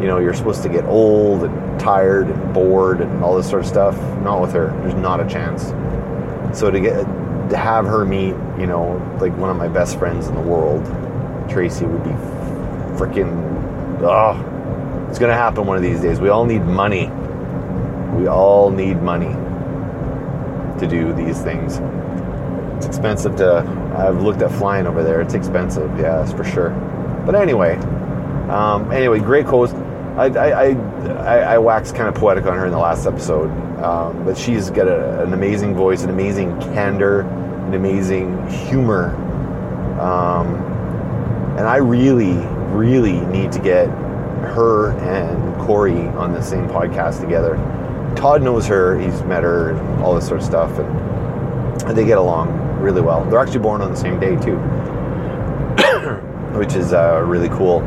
you 0.00 0.06
know, 0.06 0.18
you're 0.18 0.34
supposed 0.34 0.62
to 0.62 0.68
get 0.68 0.84
old 0.84 1.44
and 1.44 1.80
tired 1.80 2.28
and 2.28 2.54
bored 2.54 3.00
and 3.00 3.22
all 3.22 3.36
this 3.36 3.48
sort 3.48 3.62
of 3.62 3.68
stuff. 3.68 3.96
Not 4.22 4.40
with 4.40 4.52
her. 4.52 4.68
There's 4.82 4.94
not 4.94 5.20
a 5.20 5.28
chance. 5.28 5.68
So 6.58 6.70
to 6.70 6.80
get 6.80 7.04
to 7.50 7.56
have 7.56 7.86
her 7.86 8.04
meet, 8.04 8.34
you 8.58 8.66
know, 8.66 8.96
like 9.20 9.36
one 9.36 9.50
of 9.50 9.56
my 9.56 9.68
best 9.68 9.98
friends 9.98 10.28
in 10.28 10.34
the 10.34 10.40
world, 10.40 10.84
Tracy 11.48 11.84
would 11.84 12.04
be 12.04 12.10
freaking 12.98 14.02
oh, 14.02 14.34
it's 15.08 15.18
gonna 15.18 15.34
happen 15.34 15.66
one 15.66 15.76
of 15.76 15.82
these 15.82 16.00
days. 16.00 16.20
We 16.20 16.28
all 16.28 16.44
need 16.44 16.64
money. 16.64 17.08
We 18.14 18.26
all 18.28 18.70
need 18.70 19.02
money 19.02 19.34
to 20.78 20.86
do 20.86 21.12
these 21.12 21.40
things. 21.40 21.80
It's 22.76 22.86
expensive 22.86 23.36
to. 23.36 23.58
I've 23.96 24.22
looked 24.22 24.42
at 24.42 24.52
flying 24.52 24.86
over 24.86 25.02
there. 25.02 25.20
It's 25.20 25.34
expensive, 25.34 25.90
yeah, 25.98 26.18
that's 26.18 26.32
for 26.32 26.44
sure. 26.44 26.70
But 27.26 27.34
anyway, 27.34 27.76
um, 28.48 28.92
anyway, 28.92 29.18
great 29.18 29.46
quotes. 29.46 29.72
I, 30.16 30.26
I, 30.26 30.70
I, 30.70 31.38
I 31.54 31.58
waxed 31.58 31.94
kind 31.94 32.08
of 32.08 32.14
poetic 32.14 32.46
on 32.46 32.56
her 32.56 32.66
in 32.66 32.72
the 32.72 32.78
last 32.78 33.06
episode, 33.06 33.50
um, 33.82 34.24
but 34.24 34.36
she's 34.36 34.70
got 34.70 34.88
a, 34.88 35.22
an 35.22 35.32
amazing 35.32 35.74
voice, 35.74 36.02
an 36.02 36.10
amazing 36.10 36.60
candor, 36.60 37.20
an 37.20 37.74
amazing 37.74 38.46
humor. 38.48 39.14
Um, 40.00 40.54
and 41.56 41.66
I 41.66 41.76
really, 41.76 42.34
really 42.72 43.20
need 43.26 43.52
to 43.52 43.58
get 43.60 43.88
her 44.58 44.90
and 44.98 45.56
Corey 45.60 46.08
on 46.08 46.32
the 46.32 46.42
same 46.42 46.68
podcast 46.68 47.20
together. 47.20 47.56
Todd 48.16 48.42
knows 48.42 48.66
her, 48.66 48.98
he's 48.98 49.22
met 49.22 49.44
her, 49.44 49.70
and 49.70 50.02
all 50.02 50.14
this 50.14 50.26
sort 50.26 50.40
of 50.40 50.46
stuff, 50.46 50.76
and 50.78 51.96
they 51.96 52.04
get 52.04 52.18
along 52.18 52.80
really 52.80 53.00
well. 53.00 53.24
They're 53.24 53.38
actually 53.38 53.60
born 53.60 53.80
on 53.80 53.92
the 53.92 53.96
same 53.96 54.18
day, 54.18 54.34
too, 54.36 54.56
which 56.58 56.74
is 56.74 56.92
uh, 56.92 57.22
really 57.24 57.48
cool. 57.50 57.82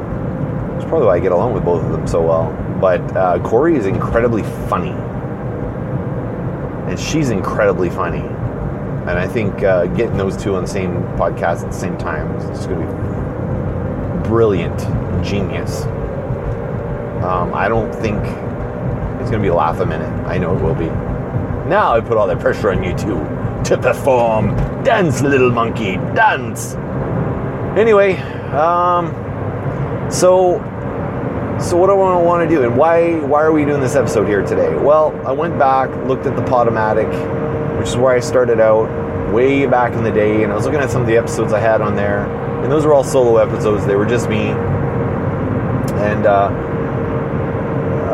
It's 0.75 0.85
probably 0.85 1.07
why 1.07 1.15
I 1.15 1.19
get 1.19 1.33
along 1.33 1.53
with 1.53 1.65
both 1.65 1.83
of 1.83 1.91
them 1.91 2.07
so 2.07 2.21
well. 2.21 2.49
But 2.79 3.15
uh, 3.15 3.39
Corey 3.39 3.75
is 3.75 3.85
incredibly 3.85 4.43
funny, 4.69 4.91
and 6.89 6.99
she's 6.99 7.29
incredibly 7.29 7.89
funny. 7.89 8.21
And 8.21 9.19
I 9.19 9.27
think 9.27 9.63
uh, 9.63 9.87
getting 9.87 10.15
those 10.15 10.37
two 10.37 10.55
on 10.55 10.63
the 10.63 10.69
same 10.69 10.93
podcast 11.17 11.63
at 11.63 11.71
the 11.71 11.77
same 11.77 11.97
time 11.97 12.33
is 12.37 12.45
just 12.45 12.69
going 12.69 12.87
to 12.87 14.23
be 14.23 14.29
brilliant, 14.29 14.79
genius. 15.25 15.85
Um, 17.23 17.53
I 17.53 17.67
don't 17.67 17.93
think 17.93 18.17
it's 19.21 19.29
going 19.29 19.41
to 19.41 19.47
be 19.47 19.49
a 19.49 19.53
laugh 19.53 19.79
a 19.79 19.85
minute. 19.85 20.09
I 20.27 20.37
know 20.37 20.55
it 20.55 20.61
will 20.61 20.75
be. 20.75 20.87
Now 21.69 21.93
I 21.95 22.01
put 22.01 22.17
all 22.17 22.27
that 22.27 22.39
pressure 22.39 22.71
on 22.71 22.83
you 22.83 22.97
two 22.97 23.19
to 23.65 23.77
perform. 23.81 24.55
Dance, 24.83 25.21
little 25.21 25.51
monkey, 25.51 25.95
dance. 26.15 26.75
Anyway, 27.77 28.17
um, 28.51 29.11
so 30.11 30.59
so 31.59 31.77
what 31.77 31.87
do 31.87 31.93
I 31.93 32.17
want 32.17 32.49
to 32.49 32.55
do, 32.55 32.63
and 32.63 32.75
why 32.75 33.19
why 33.19 33.43
are 33.43 33.51
we 33.51 33.63
doing 33.65 33.81
this 33.81 33.95
episode 33.95 34.27
here 34.27 34.41
today? 34.41 34.75
Well, 34.75 35.15
I 35.25 35.31
went 35.31 35.59
back, 35.59 35.89
looked 36.07 36.25
at 36.25 36.35
the 36.35 36.41
Podomatic, 36.41 37.07
which 37.77 37.89
is 37.89 37.95
where 37.95 38.15
I 38.15 38.19
started 38.19 38.59
out 38.59 38.89
way 39.31 39.67
back 39.67 39.93
in 39.93 40.03
the 40.03 40.11
day, 40.11 40.43
and 40.43 40.51
I 40.51 40.55
was 40.55 40.65
looking 40.65 40.79
at 40.81 40.89
some 40.89 41.01
of 41.01 41.07
the 41.07 41.17
episodes 41.17 41.53
I 41.53 41.59
had 41.59 41.81
on 41.81 41.95
there, 41.95 42.25
and 42.63 42.71
those 42.71 42.83
were 42.83 42.93
all 42.93 43.03
solo 43.03 43.37
episodes. 43.37 43.85
They 43.85 43.95
were 43.95 44.07
just 44.07 44.27
me, 44.27 44.49
and 46.01 46.25
uh, 46.25 46.49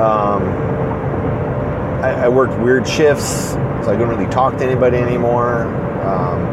um, 0.07 0.43
I, 2.01 2.25
I 2.25 2.29
worked 2.29 2.57
weird 2.59 2.87
shifts, 2.87 3.51
so 3.51 3.89
I 3.89 3.95
couldn't 3.97 4.07
really 4.07 4.31
talk 4.31 4.57
to 4.57 4.63
anybody 4.63 4.97
anymore. 4.97 5.63
Um, 6.05 6.45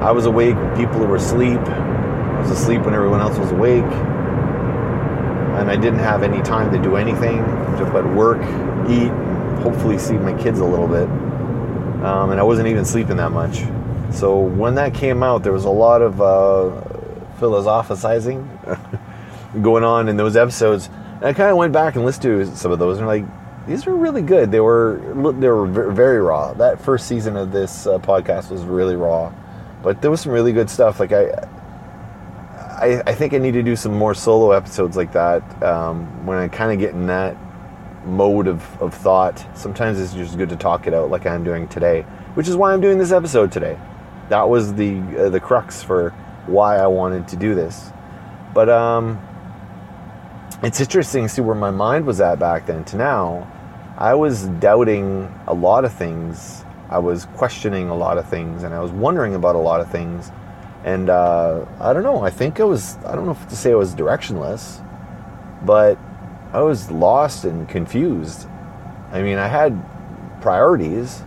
I 0.00 0.12
was 0.12 0.26
awake 0.26 0.54
when 0.54 0.76
people 0.76 1.00
were 1.00 1.16
asleep. 1.16 1.58
I 1.58 2.40
was 2.40 2.50
asleep 2.50 2.82
when 2.82 2.94
everyone 2.94 3.20
else 3.20 3.36
was 3.38 3.50
awake. 3.50 3.82
And 3.82 5.68
I 5.68 5.74
didn't 5.74 5.98
have 5.98 6.22
any 6.22 6.40
time 6.42 6.70
to 6.72 6.78
do 6.80 6.96
anything, 6.96 7.38
just 7.76 7.92
but 7.92 8.06
work, 8.14 8.40
eat, 8.88 9.10
hopefully 9.62 9.98
see 9.98 10.14
my 10.14 10.32
kids 10.40 10.60
a 10.60 10.64
little 10.64 10.88
bit. 10.88 11.08
Um, 12.04 12.30
and 12.30 12.38
I 12.38 12.42
wasn't 12.44 12.68
even 12.68 12.84
sleeping 12.84 13.16
that 13.16 13.30
much. 13.30 13.64
So 14.14 14.38
when 14.38 14.76
that 14.76 14.94
came 14.94 15.22
out, 15.22 15.42
there 15.42 15.52
was 15.52 15.64
a 15.64 15.70
lot 15.70 16.02
of 16.02 16.20
uh, 16.20 16.82
philosophizing 17.38 18.48
going 19.62 19.82
on 19.82 20.08
in 20.08 20.16
those 20.16 20.36
episodes. 20.36 20.88
And 21.22 21.28
I 21.28 21.34
kind 21.34 21.52
of 21.52 21.56
went 21.56 21.72
back 21.72 21.94
and 21.94 22.04
listened 22.04 22.22
to 22.22 22.56
some 22.56 22.72
of 22.72 22.80
those, 22.80 22.98
and 22.98 23.06
like, 23.06 23.24
these 23.68 23.86
were 23.86 23.94
really 23.94 24.22
good. 24.22 24.50
They 24.50 24.58
were 24.58 25.00
they 25.38 25.48
were 25.48 25.66
very 25.68 26.20
raw. 26.20 26.52
That 26.52 26.80
first 26.80 27.06
season 27.06 27.36
of 27.36 27.52
this 27.52 27.86
uh, 27.86 28.00
podcast 28.00 28.50
was 28.50 28.64
really 28.64 28.96
raw, 28.96 29.32
but 29.84 30.02
there 30.02 30.10
was 30.10 30.20
some 30.20 30.32
really 30.32 30.52
good 30.52 30.68
stuff. 30.68 30.98
Like 30.98 31.12
I, 31.12 31.30
I, 32.58 33.02
I 33.06 33.14
think 33.14 33.34
I 33.34 33.38
need 33.38 33.52
to 33.52 33.62
do 33.62 33.76
some 33.76 33.94
more 33.94 34.14
solo 34.14 34.50
episodes 34.50 34.96
like 34.96 35.12
that 35.12 35.62
um, 35.62 36.26
when 36.26 36.38
I 36.38 36.48
kind 36.48 36.72
of 36.72 36.80
get 36.80 36.90
in 36.90 37.06
that 37.06 37.36
mode 38.04 38.48
of, 38.48 38.82
of 38.82 38.92
thought. 38.92 39.46
Sometimes 39.56 40.00
it's 40.00 40.12
just 40.12 40.36
good 40.36 40.48
to 40.48 40.56
talk 40.56 40.88
it 40.88 40.92
out 40.92 41.10
like 41.10 41.24
I'm 41.24 41.44
doing 41.44 41.68
today, 41.68 42.02
which 42.34 42.48
is 42.48 42.56
why 42.56 42.72
I'm 42.72 42.80
doing 42.80 42.98
this 42.98 43.12
episode 43.12 43.52
today. 43.52 43.78
That 44.28 44.48
was 44.48 44.74
the 44.74 44.98
uh, 45.16 45.28
the 45.28 45.38
crux 45.38 45.84
for 45.84 46.10
why 46.46 46.78
I 46.78 46.88
wanted 46.88 47.28
to 47.28 47.36
do 47.36 47.54
this. 47.54 47.90
But 48.52 48.68
um, 48.68 49.20
it's 50.62 50.80
interesting 50.80 51.24
to 51.24 51.28
see 51.28 51.40
where 51.40 51.56
my 51.56 51.70
mind 51.70 52.06
was 52.06 52.20
at 52.20 52.38
back 52.38 52.66
then 52.66 52.84
to 52.84 52.96
now. 52.96 53.50
I 53.98 54.14
was 54.14 54.44
doubting 54.44 55.32
a 55.46 55.54
lot 55.54 55.84
of 55.84 55.92
things. 55.92 56.64
I 56.88 56.98
was 56.98 57.26
questioning 57.36 57.88
a 57.88 57.96
lot 57.96 58.16
of 58.16 58.28
things, 58.28 58.62
and 58.62 58.72
I 58.72 58.80
was 58.80 58.92
wondering 58.92 59.34
about 59.34 59.56
a 59.56 59.58
lot 59.58 59.80
of 59.80 59.90
things. 59.90 60.30
And 60.84 61.10
uh, 61.10 61.66
I 61.80 61.92
don't 61.92 62.04
know. 62.04 62.22
I 62.22 62.30
think 62.30 62.60
I 62.60 62.64
was. 62.64 62.96
I 63.04 63.14
don't 63.14 63.26
know 63.26 63.32
if 63.32 63.48
to 63.48 63.56
say 63.56 63.72
I 63.72 63.74
was 63.74 63.94
directionless, 63.94 64.84
but 65.64 65.98
I 66.52 66.60
was 66.60 66.90
lost 66.90 67.44
and 67.44 67.68
confused. 67.68 68.46
I 69.10 69.22
mean, 69.22 69.38
I 69.38 69.48
had 69.48 69.80
priorities, 70.42 71.22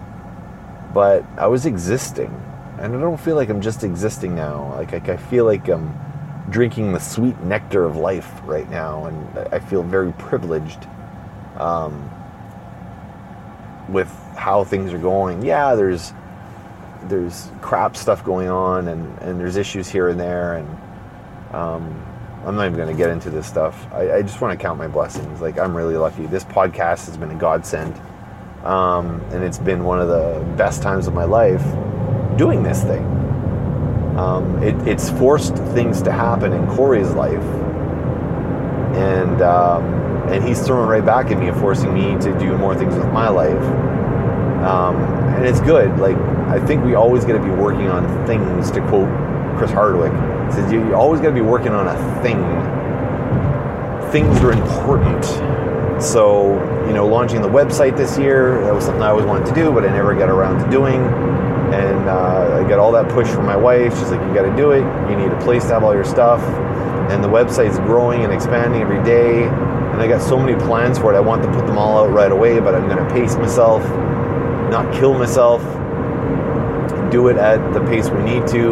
but 0.93 1.26
I 1.38 1.48
was 1.48 1.65
existing, 1.65 2.34
and 2.80 2.95
I 2.95 3.00
don't 3.00 3.19
feel 3.19 3.36
like 3.36 3.50
I'm 3.50 3.62
just 3.62 3.84
existing 3.84 4.36
now. 4.36 4.74
Like, 4.76 4.91
like 4.91 5.10
I 5.10 5.17
feel 5.17 5.45
like 5.45 5.67
I'm 5.67 5.93
drinking 6.49 6.93
the 6.93 6.99
sweet 6.99 7.39
nectar 7.41 7.86
of 7.86 7.95
life 7.95 8.41
right 8.45 8.69
now, 8.69 9.05
and 9.05 9.38
I 9.51 9.60
feel 9.60 9.84
very 9.84 10.12
privileged 10.13 10.88
um, 11.58 12.10
with 13.89 14.10
how 14.38 14.63
things 14.63 14.93
are 14.93 14.99
going. 14.99 15.43
Yeah, 15.43 15.75
there's 15.75 16.13
there's 17.03 17.51
crap 17.62 17.95
stuff 17.95 18.23
going 18.23 18.49
on, 18.49 18.88
and, 18.88 19.19
and 19.19 19.39
there's 19.39 19.58
issues 19.58 19.88
here 19.88 20.10
and 20.10 20.19
there, 20.19 20.55
and 20.55 20.67
um, 21.53 22.05
I'm 22.45 22.55
not 22.55 22.65
even 22.65 22.77
going 22.77 22.89
to 22.89 22.97
get 22.97 23.10
into 23.10 23.29
this 23.29 23.47
stuff. 23.47 23.88
I, 23.91 24.15
I 24.17 24.21
just 24.21 24.41
want 24.41 24.58
to 24.58 24.63
count 24.63 24.77
my 24.77 24.88
blessings. 24.88 25.41
Like 25.41 25.58
I'm 25.58 25.75
really 25.75 25.97
lucky. 25.97 26.25
This 26.27 26.43
podcast 26.43 27.08
has 27.08 27.17
been 27.17 27.31
a 27.31 27.36
godsend, 27.36 27.99
um, 28.63 29.21
and 29.31 29.43
it's 29.43 29.58
been 29.58 29.84
one 29.84 29.99
of 29.99 30.08
the 30.08 30.45
best 30.55 30.81
times 30.81 31.08
of 31.08 31.13
my 31.13 31.25
life 31.25 31.63
doing 32.38 32.63
this 32.63 32.84
thing. 32.84 33.14
Um, 34.17 34.63
it, 34.63 34.75
it's 34.88 35.10
forced 35.10 35.56
things 35.56 36.01
to 36.04 36.12
happen 36.12 36.54
in 36.54 36.65
Corey's 36.67 37.12
life, 37.12 37.43
and 38.95 39.41
um, 39.41 39.84
and 40.30 40.43
he's 40.43 40.65
throwing 40.65 40.88
right 40.88 41.06
back 41.06 41.32
at 41.32 41.38
me 41.38 41.49
and 41.49 41.60
forcing 41.60 41.93
me 41.93 42.17
to 42.21 42.38
do 42.39 42.58
more 42.58 42.75
things 42.75 42.95
with 42.95 43.12
my 43.12 43.28
life. 43.28 43.62
Um, 44.63 44.95
and 45.36 45.45
it's 45.45 45.60
good. 45.60 45.99
Like 45.99 46.15
I 46.47 46.65
think 46.65 46.86
we 46.86 46.95
always 46.95 47.25
got 47.25 47.34
to 47.34 47.43
be 47.43 47.49
working 47.49 47.88
on 47.88 48.25
things. 48.25 48.71
To 48.71 48.80
quote 48.88 49.10
Chris 49.58 49.71
Hardwick, 49.71 50.13
says 50.54 50.71
you 50.71 50.95
always 50.95 51.19
got 51.19 51.28
to 51.28 51.36
be 51.36 51.41
working 51.41 51.73
on 51.73 51.88
a 51.88 52.21
thing. 52.23 52.39
Things 54.12 54.39
are 54.39 54.54
important. 54.54 55.25
So 56.01 56.54
you 56.88 56.93
know, 56.93 57.06
launching 57.06 57.41
the 57.41 57.49
website 57.49 57.97
this 57.97 58.17
year 58.17 58.62
that 58.63 58.73
was 58.73 58.86
something 58.86 59.04
I 59.04 59.10
always 59.10 59.25
wanted 59.25 59.47
to 59.47 59.56
do, 59.56 59.73
but 59.73 59.84
I 59.84 59.91
never 59.91 60.15
got 60.15 60.30
around 60.30 60.63
to 60.63 60.71
doing 60.71 61.04
and 61.76 62.08
uh, 62.08 62.62
I 62.64 62.70
got 62.70 62.80
all 62.80 62.92
that 62.94 63.10
push 63.10 63.28
from 63.28 63.46
my 63.46 63.58
wife. 63.58 63.98
She's 63.98 64.10
like, 64.10 64.22
"You 64.22 64.34
got 64.34 64.50
to 64.50 64.56
do 64.56 64.72
it. 64.72 64.84
You 65.10 65.16
need 65.18 65.32
a 65.32 65.40
place 65.42 65.64
to 65.64 65.74
have 65.74 65.84
all 65.84 65.94
your 65.94 66.06
stuff." 66.06 66.42
And 67.12 67.24
the 67.24 67.28
website's 67.28 67.78
growing 67.80 68.24
and 68.24 68.34
expanding 68.34 68.82
every 68.82 69.04
day. 69.04 69.44
And 69.44 70.02
I 70.02 70.08
got 70.08 70.22
so 70.22 70.38
many 70.38 70.56
plans 70.66 70.98
for 70.98 71.14
it. 71.14 71.18
I 71.18 71.20
want 71.20 71.44
to 71.44 71.52
put 71.52 71.68
them 71.68 71.78
all 71.78 72.04
out 72.04 72.12
right 72.12 72.32
away, 72.32 72.60
but 72.60 72.76
I'm 72.76 72.88
going 72.88 73.06
to 73.06 73.14
pace 73.14 73.36
myself, 73.36 73.84
not 74.70 74.94
kill 74.94 75.14
myself, 75.14 75.62
do 77.12 77.28
it 77.28 77.38
at 77.38 77.74
the 77.74 77.82
pace 77.82 78.10
we 78.10 78.24
need 78.24 78.48
to. 78.48 78.72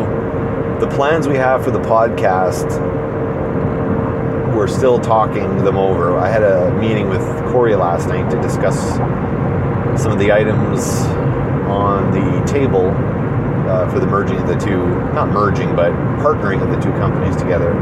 The 0.79 0.87
plans 0.87 1.27
we 1.27 1.35
have 1.35 1.63
for 1.63 1.71
the 1.71 1.79
podcast, 1.79 2.67
we're 4.55 4.67
still 4.67 4.99
talking 4.99 5.63
them 5.63 5.77
over. 5.77 6.17
I 6.17 6.29
had 6.29 6.43
a 6.43 6.73
meeting 6.79 7.09
with 7.09 7.21
Corey 7.51 7.75
last 7.75 8.07
night 8.07 8.29
to 8.31 8.41
discuss 8.41 8.97
some 10.01 10.11
of 10.11 10.19
the 10.19 10.31
items 10.31 11.05
on 11.73 12.11
the 12.11 12.45
table 12.45 12.89
uh, 13.67 13.89
for 13.89 13.99
the 13.99 14.07
merging 14.07 14.37
of 14.37 14.47
the 14.47 14.55
two, 14.55 14.85
not 15.13 15.29
merging, 15.29 15.75
but 15.75 15.91
partnering 16.21 16.61
of 16.61 16.69
the 16.69 16.79
two 16.79 16.91
companies 16.99 17.35
together. 17.35 17.73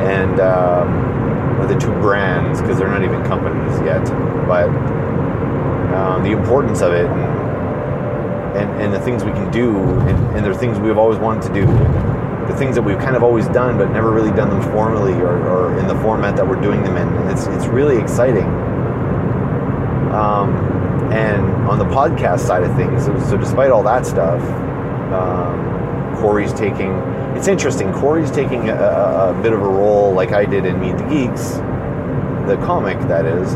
And 0.00 0.38
um, 0.40 1.66
the 1.68 1.78
two 1.78 1.92
brands, 2.00 2.60
because 2.60 2.78
they're 2.78 2.88
not 2.88 3.02
even 3.02 3.22
companies 3.24 3.80
yet, 3.80 4.04
but 4.46 4.68
um, 5.94 6.22
the 6.22 6.32
importance 6.32 6.82
of 6.82 6.92
it 6.92 7.06
and, 7.06 8.56
and, 8.56 8.82
and, 8.82 8.92
the 8.92 9.00
things 9.00 9.24
we 9.24 9.32
can 9.32 9.50
do, 9.50 9.76
and, 10.00 10.36
and 10.36 10.44
they're 10.44 10.54
things 10.54 10.78
we've 10.78 10.98
always 10.98 11.18
wanted 11.18 11.42
to 11.42 11.54
do. 11.54 11.66
The 12.46 12.54
things 12.56 12.74
that 12.74 12.82
we've 12.82 12.98
kind 12.98 13.16
of 13.16 13.22
always 13.22 13.48
done, 13.48 13.78
but 13.78 13.90
never 13.90 14.10
really 14.10 14.30
done 14.30 14.50
them 14.50 14.62
formally 14.72 15.14
or, 15.14 15.40
or 15.48 15.78
in 15.78 15.88
the 15.88 15.96
format 16.00 16.36
that 16.36 16.46
we're 16.46 16.60
doing 16.60 16.82
them 16.82 16.96
in. 16.96 17.08
It's, 17.30 17.46
it's 17.46 17.66
really 17.66 17.96
exciting. 17.96 18.46
Um, 20.12 20.54
and 21.12 21.43
on 21.74 21.80
the 21.80 21.92
podcast 21.92 22.38
side 22.38 22.62
of 22.62 22.72
things, 22.76 23.04
so 23.04 23.36
despite 23.36 23.72
all 23.72 23.82
that 23.82 24.06
stuff, 24.06 24.40
um, 25.12 26.14
Corey's 26.18 26.52
taking. 26.52 26.92
It's 27.36 27.48
interesting. 27.48 27.92
Corey's 27.92 28.30
taking 28.30 28.68
a, 28.68 28.76
a, 28.76 29.40
bit 29.42 29.52
of 29.52 29.60
a 29.60 29.66
role, 29.66 30.12
like 30.12 30.30
I 30.30 30.44
did 30.44 30.66
in 30.66 30.78
Meet 30.78 30.98
the 30.98 31.04
Geeks, 31.06 31.54
the 32.46 32.56
comic 32.64 32.96
that 33.08 33.26
is, 33.26 33.54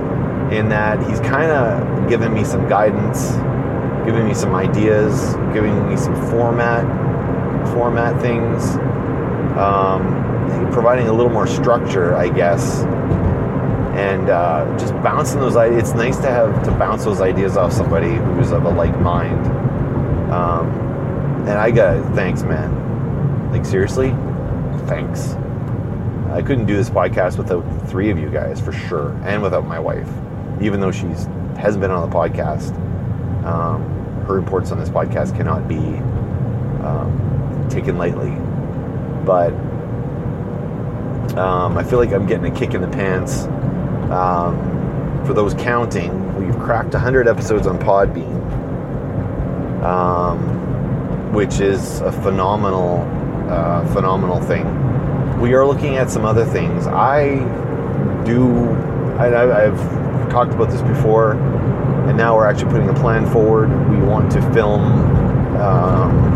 in 0.53 0.69
that 0.71 0.99
he's 1.09 1.21
kind 1.21 1.53
of 1.53 2.09
giving 2.09 2.35
me 2.35 2.43
some 2.43 2.69
guidance, 2.69 3.31
giving 4.05 4.27
me 4.27 4.35
some 4.35 4.53
ideas, 4.53 5.37
giving 5.55 5.89
me 5.89 5.97
some 5.97 6.17
format, 6.29 6.85
format 7.73 8.21
things, 8.21 8.65
um, 9.57 10.73
providing 10.73 11.07
a 11.07 11.13
little 11.13 11.31
more 11.31 11.47
structure, 11.47 12.17
I 12.17 12.31
guess, 12.31 12.83
and 13.99 14.31
uh, 14.31 14.79
just 14.79 14.93
bouncing 15.03 15.41
those 15.41 15.57
ideas. 15.57 15.83
It's 15.83 15.95
nice 15.95 16.17
to 16.19 16.29
have 16.29 16.65
to 16.65 16.71
bounce 16.71 17.05
those 17.05 17.21
ideas 17.21 17.57
off 17.57 17.73
somebody 17.73 18.15
who's 18.15 18.53
of 18.53 18.65
a 18.65 18.69
like 18.69 18.97
mind. 19.01 19.45
Um, 20.33 20.69
and 21.41 21.59
I 21.59 21.73
got 21.73 22.15
thanks, 22.15 22.45
man. 22.45 23.51
Like 23.51 23.67
seriously, 23.67 24.11
thanks. 24.87 25.33
I 26.31 26.43
couldn't 26.43 26.67
do 26.67 26.77
this 26.77 26.89
podcast 26.89 27.39
without 27.39 27.65
three 27.89 28.11
of 28.11 28.19
you 28.19 28.31
guys 28.31 28.61
for 28.61 28.71
sure, 28.71 29.11
and 29.25 29.43
without 29.43 29.67
my 29.67 29.81
wife, 29.81 30.09
even 30.61 30.79
though 30.79 30.93
she's 30.93 31.25
hasn't 31.57 31.81
been 31.81 31.91
on 31.91 32.09
the 32.09 32.15
podcast. 32.15 32.73
Um, 33.45 33.97
her 34.27 34.35
reports 34.35 34.71
on 34.71 34.79
this 34.79 34.91
podcast 34.91 35.35
cannot 35.37 35.67
be 35.67 35.79
um, 36.87 37.67
taken 37.69 37.99
lightly, 37.99 38.31
but 39.25 39.53
um, 41.37 41.77
I 41.77 41.83
feel 41.83 41.99
like 41.99 42.13
I'm 42.13 42.27
getting 42.27 42.47
a 42.47 42.57
kick 42.57 42.75
in 42.75 42.81
the 42.81 42.89
pants 42.89 43.49
um, 44.11 45.25
for 45.27 45.35
those 45.35 45.53
counting, 45.55 46.35
we've 46.37 46.59
cracked 46.59 46.95
100 46.95 47.29
episodes 47.29 47.67
on 47.67 47.79
Podbean, 47.79 48.43
um, 49.83 51.33
which 51.33 51.61
is 51.61 52.01
a 52.01 52.11
phenomenal, 52.11 53.03
uh, 53.51 53.87
phenomenal 53.93 54.41
thing. 54.41 54.67
We 55.41 55.53
are 55.53 55.67
looking 55.67 55.97
at 55.97 56.11
some 56.11 56.25
other 56.25 56.47
things. 56.47 56.87
I 56.87 57.37
do, 58.25 58.71
I, 59.19 59.67
I've 59.67 60.31
talked 60.31 60.55
about 60.55 60.71
this 60.71 60.83
before, 60.83 61.33
and 61.33 62.17
now 62.17 62.35
we're 62.35 62.47
actually 62.47 62.71
putting 62.71 62.89
a 62.89 62.95
plan 62.95 63.31
forward. 63.31 63.69
We 63.91 63.99
want 63.99 64.33
to 64.33 64.43
film, 64.53 64.83
um, 65.57 66.33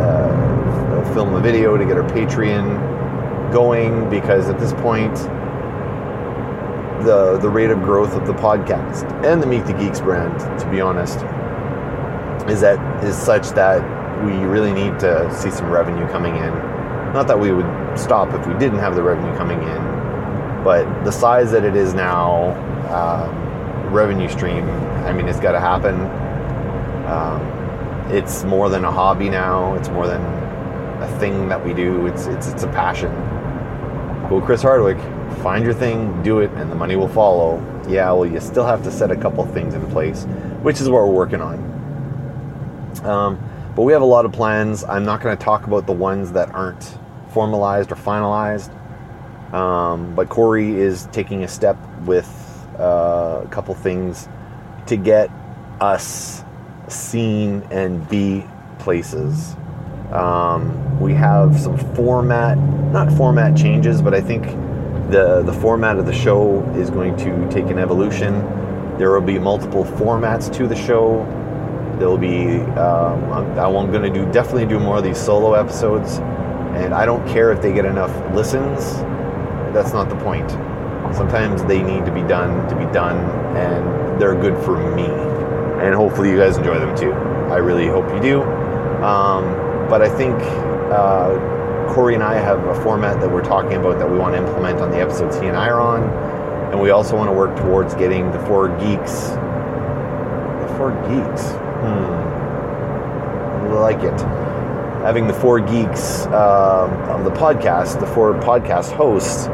uh, 0.00 1.12
film 1.12 1.34
a 1.34 1.40
video 1.40 1.76
to 1.76 1.84
get 1.84 1.98
our 1.98 2.08
Patreon 2.08 3.52
going 3.52 4.08
because 4.08 4.48
at 4.48 4.58
this 4.58 4.72
point 4.72 5.18
the 7.04 7.38
the 7.38 7.48
rate 7.48 7.70
of 7.70 7.82
growth 7.82 8.14
of 8.14 8.26
the 8.26 8.32
podcast 8.32 9.04
and 9.24 9.42
the 9.42 9.46
Meet 9.46 9.66
the 9.66 9.72
Geeks 9.72 10.00
brand, 10.00 10.38
to 10.60 10.70
be 10.70 10.80
honest, 10.80 11.16
is 12.48 12.60
that 12.60 12.78
is 13.04 13.16
such 13.16 13.50
that 13.50 13.82
we 14.24 14.32
really 14.32 14.72
need 14.72 14.98
to 15.00 15.32
see 15.34 15.50
some 15.50 15.70
revenue 15.70 16.06
coming 16.08 16.36
in. 16.36 16.52
Not 17.12 17.26
that 17.28 17.38
we 17.38 17.52
would 17.52 17.98
stop 17.98 18.32
if 18.34 18.46
we 18.46 18.54
didn't 18.54 18.78
have 18.78 18.94
the 18.94 19.02
revenue 19.02 19.34
coming 19.36 19.62
in, 19.62 20.64
but 20.64 20.84
the 21.04 21.12
size 21.12 21.50
that 21.52 21.64
it 21.64 21.76
is 21.76 21.94
now, 21.94 22.52
um, 22.92 23.92
revenue 23.92 24.28
stream. 24.28 24.68
I 25.06 25.12
mean, 25.12 25.28
it's 25.28 25.40
got 25.40 25.52
to 25.52 25.60
happen. 25.60 25.94
Um, 27.06 28.12
it's 28.12 28.44
more 28.44 28.68
than 28.68 28.84
a 28.84 28.90
hobby 28.90 29.28
now. 29.28 29.74
It's 29.74 29.88
more 29.88 30.06
than 30.06 30.22
a 31.02 31.18
thing 31.18 31.48
that 31.48 31.64
we 31.64 31.74
do. 31.74 32.06
It's 32.06 32.26
it's 32.26 32.48
it's 32.48 32.62
a 32.64 32.68
passion. 32.68 33.12
Cool, 34.28 34.42
Chris 34.42 34.62
Hardwick 34.62 34.98
find 35.38 35.64
your 35.64 35.74
thing, 35.74 36.22
do 36.22 36.40
it, 36.40 36.50
and 36.52 36.70
the 36.70 36.74
money 36.74 36.96
will 36.96 37.08
follow. 37.08 37.58
Yeah, 37.88 38.12
well, 38.12 38.26
you 38.26 38.40
still 38.40 38.66
have 38.66 38.82
to 38.84 38.90
set 38.90 39.10
a 39.10 39.16
couple 39.16 39.44
things 39.46 39.74
in 39.74 39.86
place, 39.90 40.24
which 40.62 40.80
is 40.80 40.88
what 40.88 41.06
we're 41.06 41.14
working 41.14 41.40
on. 41.40 41.58
Um, 43.04 43.38
but 43.74 43.82
we 43.82 43.92
have 43.92 44.02
a 44.02 44.06
lot 44.06 44.24
of 44.24 44.32
plans. 44.32 44.84
I'm 44.84 45.04
not 45.04 45.20
going 45.22 45.36
to 45.36 45.42
talk 45.42 45.66
about 45.66 45.86
the 45.86 45.92
ones 45.92 46.32
that 46.32 46.50
aren't 46.54 46.98
formalized 47.28 47.92
or 47.92 47.94
finalized. 47.94 48.74
Um, 49.54 50.14
but 50.14 50.28
Corey 50.28 50.78
is 50.78 51.08
taking 51.12 51.44
a 51.44 51.48
step 51.48 51.78
with 52.04 52.28
uh, 52.78 53.42
a 53.44 53.48
couple 53.50 53.74
things 53.74 54.28
to 54.86 54.96
get 54.96 55.30
us 55.80 56.44
seen 56.88 57.62
and 57.70 58.06
be 58.08 58.44
places. 58.78 59.54
Um, 60.12 61.00
we 61.00 61.14
have 61.14 61.58
some 61.58 61.78
format, 61.94 62.58
not 62.58 63.12
format 63.12 63.56
changes, 63.56 64.00
but 64.02 64.14
I 64.14 64.20
think 64.20 64.44
the 65.10 65.42
the 65.42 65.52
format 65.52 65.98
of 65.98 66.06
the 66.06 66.12
show 66.12 66.62
is 66.76 66.90
going 66.90 67.16
to 67.16 67.48
take 67.50 67.66
an 67.66 67.78
evolution. 67.78 68.32
There 68.98 69.10
will 69.10 69.20
be 69.20 69.38
multiple 69.38 69.84
formats 69.84 70.52
to 70.54 70.66
the 70.66 70.76
show. 70.76 71.24
There 71.98 72.08
will 72.08 72.18
be. 72.18 72.60
Um, 72.78 73.32
I'm, 73.32 73.58
I'm 73.58 73.90
going 73.90 74.02
to 74.02 74.10
do 74.10 74.30
definitely 74.32 74.66
do 74.66 74.78
more 74.78 74.98
of 74.98 75.04
these 75.04 75.18
solo 75.18 75.54
episodes, 75.54 76.18
and 76.76 76.92
I 76.92 77.06
don't 77.06 77.26
care 77.28 77.52
if 77.52 77.62
they 77.62 77.72
get 77.72 77.84
enough 77.84 78.12
listens. 78.34 78.96
That's 79.72 79.92
not 79.92 80.08
the 80.08 80.16
point. 80.16 80.50
Sometimes 81.14 81.64
they 81.64 81.82
need 81.82 82.04
to 82.04 82.12
be 82.12 82.22
done 82.22 82.68
to 82.68 82.76
be 82.76 82.84
done, 82.92 83.16
and 83.56 84.20
they're 84.20 84.34
good 84.34 84.62
for 84.64 84.76
me, 84.94 85.06
and 85.06 85.94
hopefully 85.94 86.30
you 86.30 86.36
guys 86.36 86.58
enjoy 86.58 86.78
them 86.78 86.94
too. 86.96 87.12
I 87.12 87.56
really 87.56 87.86
hope 87.86 88.08
you 88.14 88.20
do. 88.20 88.42
Um, 89.02 89.44
but 89.88 90.02
I 90.02 90.08
think 90.08 90.34
uh, 90.92 91.57
Corey 91.88 92.14
and 92.14 92.22
I 92.22 92.34
have 92.34 92.64
a 92.66 92.74
format 92.82 93.20
that 93.20 93.30
we're 93.30 93.44
talking 93.44 93.74
about 93.74 93.98
that 93.98 94.10
we 94.10 94.16
want 94.16 94.34
to 94.34 94.38
implement 94.38 94.80
on 94.80 94.90
the 94.90 94.98
episodes 94.98 95.38
he 95.38 95.46
and 95.46 95.56
I 95.56 95.68
are 95.68 95.80
on. 95.80 96.02
And 96.70 96.80
we 96.80 96.90
also 96.90 97.16
want 97.16 97.28
to 97.28 97.32
work 97.32 97.56
towards 97.56 97.94
getting 97.94 98.30
the 98.30 98.38
four 98.40 98.68
geeks. 98.78 99.28
The 99.30 100.68
four 100.76 100.92
geeks? 101.08 101.50
Hmm. 101.82 102.28
Like 103.74 104.02
it. 104.02 104.20
Having 105.02 105.26
the 105.26 105.34
four 105.34 105.60
geeks 105.60 106.26
uh, 106.26 106.88
of 107.08 107.24
the 107.24 107.30
podcast, 107.30 108.00
the 108.00 108.06
four 108.06 108.34
podcast 108.34 108.92
hosts, 108.92 109.48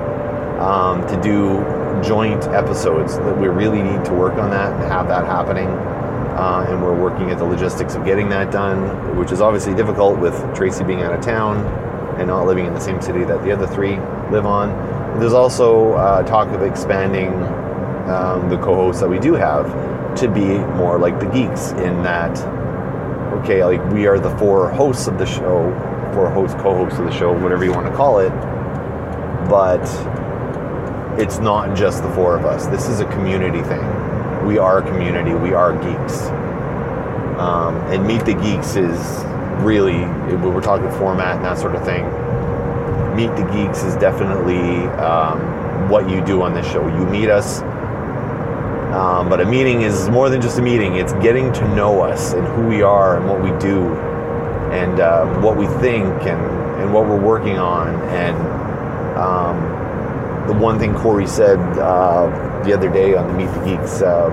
um, 0.61 1.07
to 1.09 1.21
do 1.23 1.63
joint 2.03 2.45
episodes. 2.49 3.17
That 3.19 3.39
we 3.39 3.49
really 3.49 3.83
need 3.83 4.05
to 4.07 4.13
work 4.13 4.35
on 4.35 4.51
that 4.51 4.73
and 4.73 4.83
have 4.85 5.09
that 5.09 5.25
happening 5.27 5.69
uh, 6.35 6.67
and 6.69 6.83
we're 6.83 7.01
working 7.01 7.31
at 7.31 7.39
the 7.39 7.45
logistics 7.45 7.95
of 7.95 8.05
getting 8.05 8.29
that 8.29 8.51
done, 8.51 9.17
which 9.17 9.31
is 9.31 9.41
obviously 9.41 9.73
difficult 9.73 10.19
with 10.19 10.35
Tracy 10.53 10.83
being 10.83 11.01
out 11.03 11.15
of 11.15 11.21
town 11.25 11.84
and 12.19 12.29
not 12.29 12.47
living 12.47 12.67
in 12.67 12.75
the 12.75 12.81
same 12.81 13.01
city 13.01 13.25
that 13.25 13.43
the 13.43 13.53
other 13.53 13.67
three 13.67 13.97
live 14.31 14.47
on. 14.47 14.71
There's 15.19 15.33
also 15.33 15.93
uh, 15.93 16.23
talk 16.25 16.49
of 16.49 16.63
expanding 16.63 17.33
um, 18.09 18.49
the 18.49 18.59
co-hosts 18.59 19.01
that 19.01 19.09
we 19.09 19.19
do 19.19 19.35
have 19.35 19.67
to 20.17 20.29
be 20.29 20.59
more 20.77 20.99
like 20.99 21.19
the 21.21 21.27
geeks 21.27 21.71
in 21.73 22.03
that, 22.03 22.39
okay, 23.41 23.65
like 23.65 23.85
we 23.93 24.07
are 24.07 24.19
the 24.19 24.37
four 24.39 24.71
hosts 24.71 25.07
of 25.07 25.19
the 25.19 25.27
show, 25.27 25.71
four 26.15 26.31
hosts, 26.31 26.55
co-hosts 26.61 26.99
of 26.99 27.07
the 27.07 27.13
show, 27.13 27.33
whatever 27.33 27.65
you 27.65 27.73
want 27.73 27.87
to 27.87 27.95
call 27.95 28.19
it, 28.19 28.31
but 29.49 29.83
it's 31.19 31.39
not 31.39 31.77
just 31.77 32.03
the 32.03 32.11
four 32.13 32.37
of 32.37 32.45
us. 32.45 32.67
This 32.67 32.89
is 32.89 33.01
a 33.01 33.07
community 33.07 33.63
thing 33.63 34.05
we 34.45 34.59
are 34.59 34.79
a 34.79 34.83
community. 34.83 35.35
We 35.35 35.55
are 35.55 35.73
geeks. 35.73 36.27
Um, 37.39 37.77
and 37.91 38.07
Meet 38.07 38.25
the 38.27 38.35
Geeks 38.35 38.77
is 38.77 39.25
really, 39.63 40.05
we're 40.37 40.61
talking 40.61 40.91
format 40.99 41.37
and 41.37 41.45
that 41.45 41.59
sort 41.59 41.75
of 41.75 41.85
thing. 41.85 42.05
Meet 43.17 43.37
the 43.37 43.45
Geeks 43.53 43.83
is 43.85 43.95
definitely 43.97 44.87
um, 44.99 45.89
what 45.89 46.09
you 46.09 46.25
do 46.25 46.43
on 46.43 46.55
this 46.55 46.67
show. 46.71 46.87
You 46.87 47.07
meet 47.07 47.29
us, 47.31 47.61
um, 48.93 49.29
but 49.29 49.41
a 49.41 49.45
meeting 49.45 49.83
is 49.83 50.09
more 50.09 50.29
than 50.29 50.41
just 50.41 50.59
a 50.59 50.63
meeting. 50.63 50.97
It's 50.97 51.13
getting 51.15 51.53
to 51.53 51.75
know 51.75 52.01
us 52.03 52.33
and 52.33 52.47
who 52.47 52.67
we 52.67 52.83
are 52.83 53.17
and 53.19 53.29
what 53.29 53.43
we 53.43 53.51
do 53.61 53.95
and 54.73 55.01
uh, 55.01 55.27
what 55.41 55.57
we 55.57 55.67
think 55.67 56.07
and, 56.25 56.41
and 56.81 56.93
what 56.93 57.07
we're 57.07 57.21
working 57.21 57.59
on. 57.59 57.95
And 58.11 58.37
um, 59.17 60.49
the 60.49 60.55
one 60.55 60.79
thing 60.79 60.95
Corey 60.95 61.27
said 61.27 61.59
uh, 61.79 62.63
the 62.65 62.73
other 62.73 62.93
day 62.93 63.15
on 63.15 63.29
the 63.29 63.35
Meet 63.35 63.53
the 63.55 63.65
Geeks 63.65 64.03
um, 64.03 64.33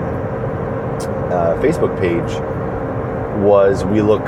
uh, 1.31 1.55
Facebook 1.61 1.99
page 1.99 2.31
was 3.43 3.85
we 3.85 4.01
look 4.01 4.25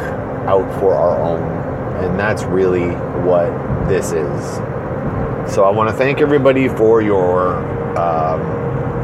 out 0.47 0.79
for 0.79 0.93
our 0.93 1.19
own, 1.19 1.41
and 2.03 2.19
that's 2.19 2.43
really 2.43 2.89
what 3.25 3.49
this 3.87 4.11
is. 4.11 4.55
So 5.53 5.63
I 5.65 5.71
want 5.71 5.89
to 5.89 5.95
thank 5.95 6.21
everybody 6.21 6.67
for 6.69 7.01
your 7.01 7.57
um, 7.97 8.41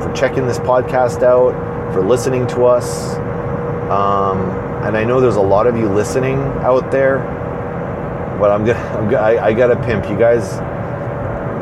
for 0.01 0.13
checking 0.13 0.47
this 0.47 0.59
podcast 0.59 1.23
out, 1.23 1.53
for 1.93 2.03
listening 2.03 2.47
to 2.47 2.65
us, 2.65 3.15
um, 3.89 4.49
and 4.85 4.95
I 4.95 5.03
know 5.03 5.19
there's 5.19 5.35
a 5.35 5.41
lot 5.41 5.67
of 5.67 5.75
you 5.77 5.89
listening 5.89 6.39
out 6.61 6.91
there. 6.91 7.19
But 8.39 8.51
I'm 8.51 8.65
gonna, 8.65 8.79
I'm 8.97 9.09
gonna 9.09 9.21
I, 9.21 9.47
I 9.47 9.53
gotta 9.53 9.75
pimp 9.75 10.09
you 10.09 10.17
guys. 10.17 10.59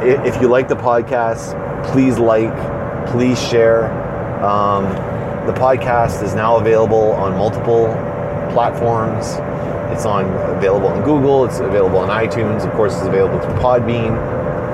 If 0.04 0.40
you 0.42 0.48
like 0.48 0.68
the 0.68 0.76
podcast, 0.76 1.56
please 1.92 2.20
like, 2.20 2.56
please 3.12 3.42
share. 3.42 3.86
Um, 4.44 4.86
the 5.48 5.54
podcast 5.54 6.22
is 6.24 6.36
now 6.36 6.58
available 6.58 7.14
on 7.14 7.36
multiple 7.38 7.88
platforms. 8.54 9.38
It's 9.92 10.06
on 10.06 10.26
available 10.58 10.88
on 10.88 11.04
Google. 11.04 11.46
It's 11.46 11.60
available 11.60 12.00
on 12.00 12.10
iTunes. 12.10 12.66
Of 12.68 12.74
course, 12.74 12.94
it's 12.94 13.06
available 13.06 13.40
through 13.40 13.56
Podbean. 13.56 14.16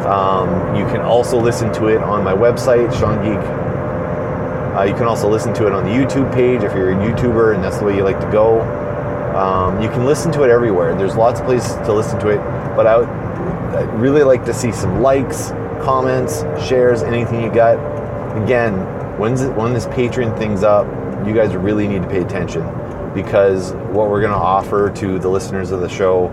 Um, 0.05 0.75
you 0.75 0.85
can 0.85 1.01
also 1.01 1.39
listen 1.39 1.71
to 1.73 1.87
it 1.87 2.01
on 2.01 2.23
my 2.23 2.33
website, 2.33 2.91
Sean 2.99 3.23
Geek. 3.23 3.39
Uh, 4.75 4.83
you 4.83 4.93
can 4.95 5.03
also 5.03 5.29
listen 5.29 5.53
to 5.53 5.67
it 5.67 5.71
on 5.71 5.83
the 5.83 5.91
YouTube 5.91 6.33
page 6.33 6.63
if 6.63 6.73
you're 6.73 6.91
a 6.91 6.95
YouTuber 6.95 7.53
and 7.55 7.63
that's 7.63 7.77
the 7.77 7.85
way 7.85 7.95
you 7.95 8.03
like 8.03 8.19
to 8.19 8.31
go. 8.31 8.61
Um, 9.35 9.81
you 9.81 9.89
can 9.89 10.05
listen 10.05 10.31
to 10.33 10.43
it 10.43 10.49
everywhere. 10.49 10.95
There's 10.95 11.15
lots 11.15 11.39
of 11.39 11.45
places 11.45 11.75
to 11.87 11.93
listen 11.93 12.19
to 12.19 12.29
it, 12.29 12.37
but 12.75 12.85
I 12.85 12.97
would 12.97 13.09
I'd 13.75 13.93
really 13.99 14.23
like 14.23 14.45
to 14.45 14.53
see 14.53 14.71
some 14.71 15.01
likes, 15.01 15.49
comments, 15.81 16.41
shares, 16.63 17.01
anything 17.01 17.41
you 17.41 17.51
got 17.51 17.75
again, 18.43 18.73
when's 19.17 19.41
it, 19.41 19.55
when 19.55 19.73
this 19.73 19.85
Patreon 19.87 20.37
thing's 20.37 20.63
up, 20.63 20.85
you 21.25 21.33
guys 21.33 21.55
really 21.55 21.87
need 21.87 22.01
to 22.01 22.07
pay 22.07 22.21
attention 22.21 22.63
because 23.13 23.73
what 23.91 24.09
we're 24.09 24.21
going 24.21 24.33
to 24.33 24.37
offer 24.37 24.89
to 24.91 25.19
the 25.19 25.29
listeners 25.29 25.71
of 25.71 25.81
the 25.81 25.89
show 25.89 26.27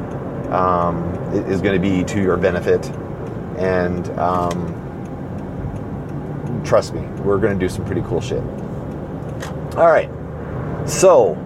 um, 0.51 1.15
is 1.33 1.61
going 1.61 1.81
to 1.81 1.81
be 1.81 2.05
to 2.05 2.21
your 2.21 2.37
benefit. 2.37 2.87
And 3.59 4.09
um, 4.19 4.77
trust 6.65 6.95
me, 6.95 7.03
we're 7.23 7.39
going 7.39 7.59
to 7.59 7.59
do 7.59 7.69
some 7.69 7.85
pretty 7.85 8.03
cool 8.03 8.21
shit. 8.21 8.43
All 9.77 9.87
right. 9.87 10.11
So, 10.89 11.37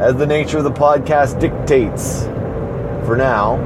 as 0.00 0.16
the 0.16 0.26
nature 0.26 0.58
of 0.58 0.64
the 0.64 0.70
podcast 0.70 1.40
dictates, 1.40 2.24
for 3.06 3.16
now, 3.16 3.56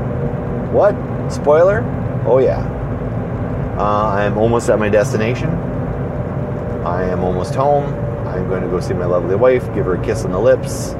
what? 0.73 0.95
Spoiler? 1.33 1.83
Oh, 2.27 2.39
yeah. 2.39 2.61
Uh, 3.79 4.09
I'm 4.09 4.37
almost 4.37 4.69
at 4.69 4.79
my 4.79 4.89
destination. 4.89 5.51
I 6.85 7.05
am 7.05 7.23
almost 7.23 7.55
home. 7.55 7.85
I'm 8.27 8.49
going 8.49 8.63
to 8.63 8.69
go 8.69 8.81
see 8.81 8.95
my 8.95 9.07
lovely 9.07 9.37
wife, 9.37 9.65
give 9.75 9.87
her 9.87 9.95
a 9.95 10.05
kiss 10.05 10.25
on 10.25 10.33
the 10.33 10.39
lips, 10.39 10.95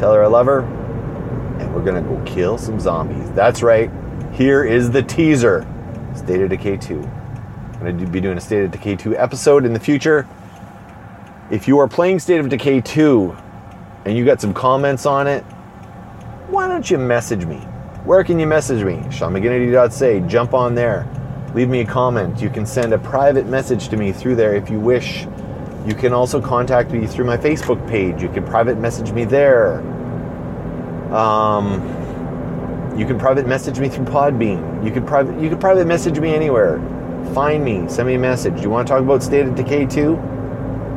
tell 0.00 0.14
her 0.14 0.24
I 0.24 0.28
love 0.28 0.46
her, 0.46 0.60
and 1.60 1.74
we're 1.74 1.84
to 1.84 2.00
go 2.00 2.22
kill 2.24 2.56
some 2.56 2.80
zombies. 2.80 3.30
That's 3.32 3.62
right. 3.62 3.90
Here 4.32 4.64
is 4.64 4.90
the 4.90 5.02
teaser 5.02 5.66
State 6.14 6.40
of 6.40 6.48
Decay 6.48 6.78
2. 6.78 7.02
I'm 7.02 7.98
to 7.98 8.06
be 8.06 8.20
doing 8.20 8.38
a 8.38 8.40
State 8.40 8.64
of 8.64 8.70
Decay 8.70 8.96
2 8.96 9.16
episode 9.16 9.66
in 9.66 9.74
the 9.74 9.80
future. 9.80 10.26
If 11.50 11.68
you 11.68 11.78
are 11.78 11.86
playing 11.86 12.18
State 12.18 12.40
of 12.40 12.48
Decay 12.48 12.80
2 12.80 13.36
and 14.06 14.16
you 14.16 14.24
got 14.24 14.40
some 14.40 14.54
comments 14.54 15.04
on 15.04 15.26
it, 15.26 15.42
why 16.48 16.66
don't 16.66 16.90
you 16.90 16.96
message 16.96 17.44
me? 17.44 17.58
Where 18.04 18.24
can 18.24 18.38
you 18.38 18.46
message 18.46 18.82
me? 18.82 18.94
SeanMcGinnity.ca. 19.10 20.20
Jump 20.20 20.54
on 20.54 20.74
there 20.74 21.06
leave 21.54 21.68
me 21.68 21.80
a 21.80 21.84
comment. 21.84 22.40
You 22.40 22.48
can 22.48 22.64
send 22.64 22.92
a 22.92 22.98
private 22.98 23.46
message 23.46 23.88
to 23.88 23.96
me 23.96 24.12
through 24.12 24.36
there 24.36 24.54
if 24.54 24.70
you 24.70 24.78
wish. 24.80 25.26
You 25.86 25.94
can 25.94 26.12
also 26.12 26.40
contact 26.40 26.90
me 26.90 27.06
through 27.06 27.24
my 27.24 27.36
Facebook 27.36 27.86
page. 27.88 28.20
You 28.20 28.28
can 28.28 28.44
private 28.44 28.78
message 28.78 29.12
me 29.12 29.24
there. 29.24 29.80
Um, 31.14 32.94
you 32.96 33.06
can 33.06 33.18
private 33.18 33.46
message 33.46 33.78
me 33.78 33.88
through 33.88 34.04
Podbean. 34.04 34.84
You 34.84 34.90
can 34.90 35.06
private 35.06 35.40
you 35.40 35.48
can 35.48 35.58
private 35.58 35.86
message 35.86 36.18
me 36.20 36.34
anywhere. 36.34 36.78
Find 37.34 37.64
me, 37.64 37.88
send 37.88 38.08
me 38.08 38.14
a 38.14 38.18
message. 38.18 38.60
You 38.60 38.68
want 38.68 38.86
to 38.88 38.92
talk 38.92 39.02
about 39.02 39.22
State 39.22 39.46
of 39.46 39.54
Decay 39.54 39.86
2? 39.86 40.16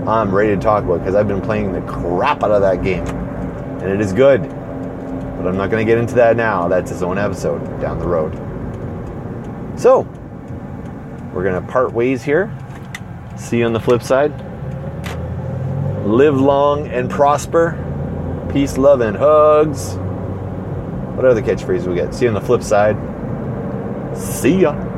I'm 0.07 0.35
ready 0.35 0.53
to 0.53 0.61
talk 0.61 0.83
about 0.83 0.99
because 0.99 1.15
I've 1.15 1.27
been 1.27 1.41
playing 1.41 1.71
the 1.71 1.81
crap 1.81 2.43
out 2.43 2.51
of 2.51 2.61
that 2.61 2.83
game. 2.83 3.05
And 3.07 3.83
it 3.83 4.01
is 4.01 4.11
good. 4.11 4.41
But 4.41 5.47
I'm 5.47 5.55
not 5.55 5.69
going 5.69 5.85
to 5.85 5.89
get 5.89 5.97
into 5.97 6.15
that 6.15 6.35
now. 6.35 6.67
That's 6.67 6.91
its 6.91 7.01
own 7.01 7.17
episode 7.17 7.79
down 7.79 7.99
the 7.99 8.07
road. 8.07 8.33
So, 9.79 10.01
we're 11.33 11.43
going 11.43 11.61
to 11.61 11.71
part 11.71 11.93
ways 11.93 12.23
here. 12.23 12.53
See 13.37 13.59
you 13.59 13.65
on 13.65 13.73
the 13.73 13.79
flip 13.79 14.01
side. 14.01 14.33
Live 16.05 16.39
long 16.39 16.87
and 16.87 17.09
prosper. 17.09 17.77
Peace, 18.51 18.77
love, 18.77 19.01
and 19.01 19.15
hugs. 19.15 19.95
What 21.15 21.25
other 21.25 21.41
catchphrase 21.41 21.87
we 21.87 21.95
get? 21.95 22.13
See 22.13 22.25
you 22.25 22.29
on 22.29 22.33
the 22.33 22.41
flip 22.41 22.61
side. 22.61 22.97
See 24.17 24.61
ya. 24.61 24.92